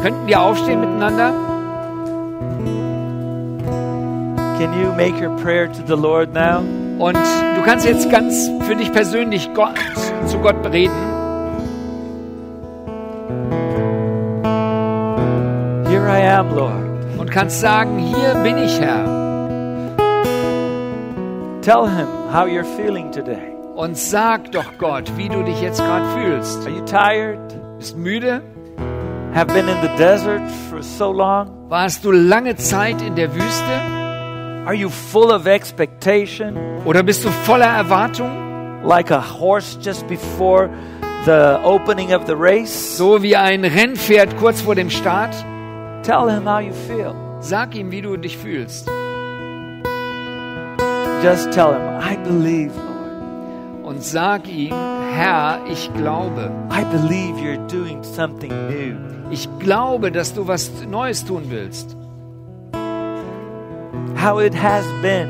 [0.00, 1.32] Könnten wir aufstehen miteinander?
[4.58, 6.60] Can you make your prayer to the Lord now?
[6.98, 9.78] Und du kannst jetzt ganz für dich persönlich Gott,
[10.26, 10.92] zu Gott reden.
[15.88, 16.89] Here I am, Lord.
[17.30, 19.04] Und kannst sagen, hier bin ich Herr.
[21.62, 23.54] Tell him how you're feeling today.
[23.76, 26.66] Und sag doch Gott, wie du dich jetzt gerade fühlst.
[26.66, 27.38] Are you tired?
[27.78, 28.42] Bist müde?
[29.32, 31.68] Have been in the desert for so long?
[31.68, 34.66] Warst du lange Zeit in der Wüste?
[34.66, 36.56] Are you full of expectation?
[36.84, 38.82] Oder bist du voller Erwartung?
[38.82, 40.68] Like a horse just before
[41.26, 42.96] the opening of the race?
[42.96, 45.32] So wie ein Rennpferd kurz vor dem Start?
[46.02, 47.14] Tell him how you feel.
[47.40, 48.88] Sag ihm, wie du dich fühlst.
[51.22, 53.84] Just tell him, I believe, Lord.
[53.84, 54.74] Und sag ihm,
[55.12, 56.50] Herr, ich glaube.
[56.70, 58.96] I believe you're doing something new.
[59.30, 61.96] Ich glaube, dass du was Neues tun willst.
[64.16, 65.28] How it has been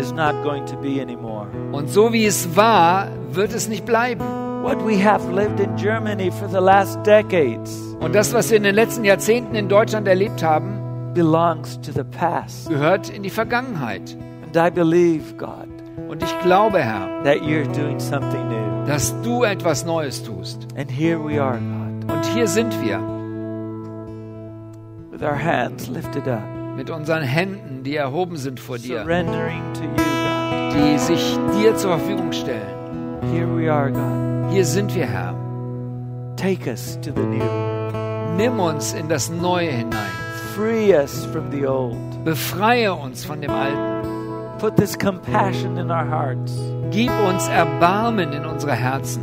[0.00, 1.46] is not going to be anymore.
[1.72, 4.41] Und so wie es war, wird es nicht bleiben.
[4.62, 8.62] What we have lived in Germany for the last decades Und das, was wir in
[8.62, 12.68] den letzten Jahrzehnten in Deutschland erlebt haben, belongs to the past.
[12.68, 14.16] gehört in die Vergangenheit.
[14.44, 15.68] And I believe, God,
[16.08, 18.86] Und ich glaube, Herr, that you're doing something new.
[18.86, 20.66] dass du etwas Neues tust.
[20.76, 21.58] And here we are,
[22.06, 22.98] God, Und hier sind wir
[25.10, 26.42] with our hands lifted up,
[26.76, 30.74] mit unseren Händen, die erhoben sind vor dir, surrendering to you, God.
[30.74, 33.20] die sich dir zur Verfügung stellen.
[33.32, 34.31] Here we are, God.
[34.52, 35.34] Hier sind wir, Herr.
[36.36, 38.36] Take us to the new.
[38.36, 40.10] Nimm uns in das Neue hinein.
[40.54, 41.96] Free us from the old.
[42.24, 44.58] Befreie uns von dem Alten.
[44.58, 46.52] Put this compassion in our hearts
[46.92, 49.22] Gib uns Erbarmen in unsere Herzen,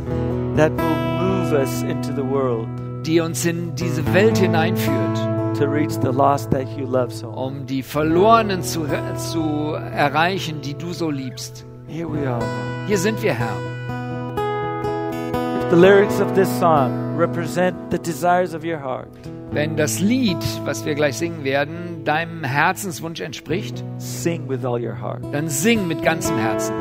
[0.56, 2.68] that will move us into the world
[3.06, 7.28] die uns in diese Welt hineinführt, to reach the lost that you love so.
[7.28, 11.64] um die Verlorenen zu, zu erreichen, die du so liebst.
[11.86, 12.44] Here we are.
[12.86, 13.79] Hier sind wir, Herr.
[15.70, 19.08] The lyrics of this song represent the desires of your heart,
[19.52, 25.00] Wenn das Lied, was wir gleich singen werden, deinem Herzenswunsch entspricht, sing with all your
[25.00, 25.22] heart.
[25.32, 26.74] dann sing mit ganzem Herzen.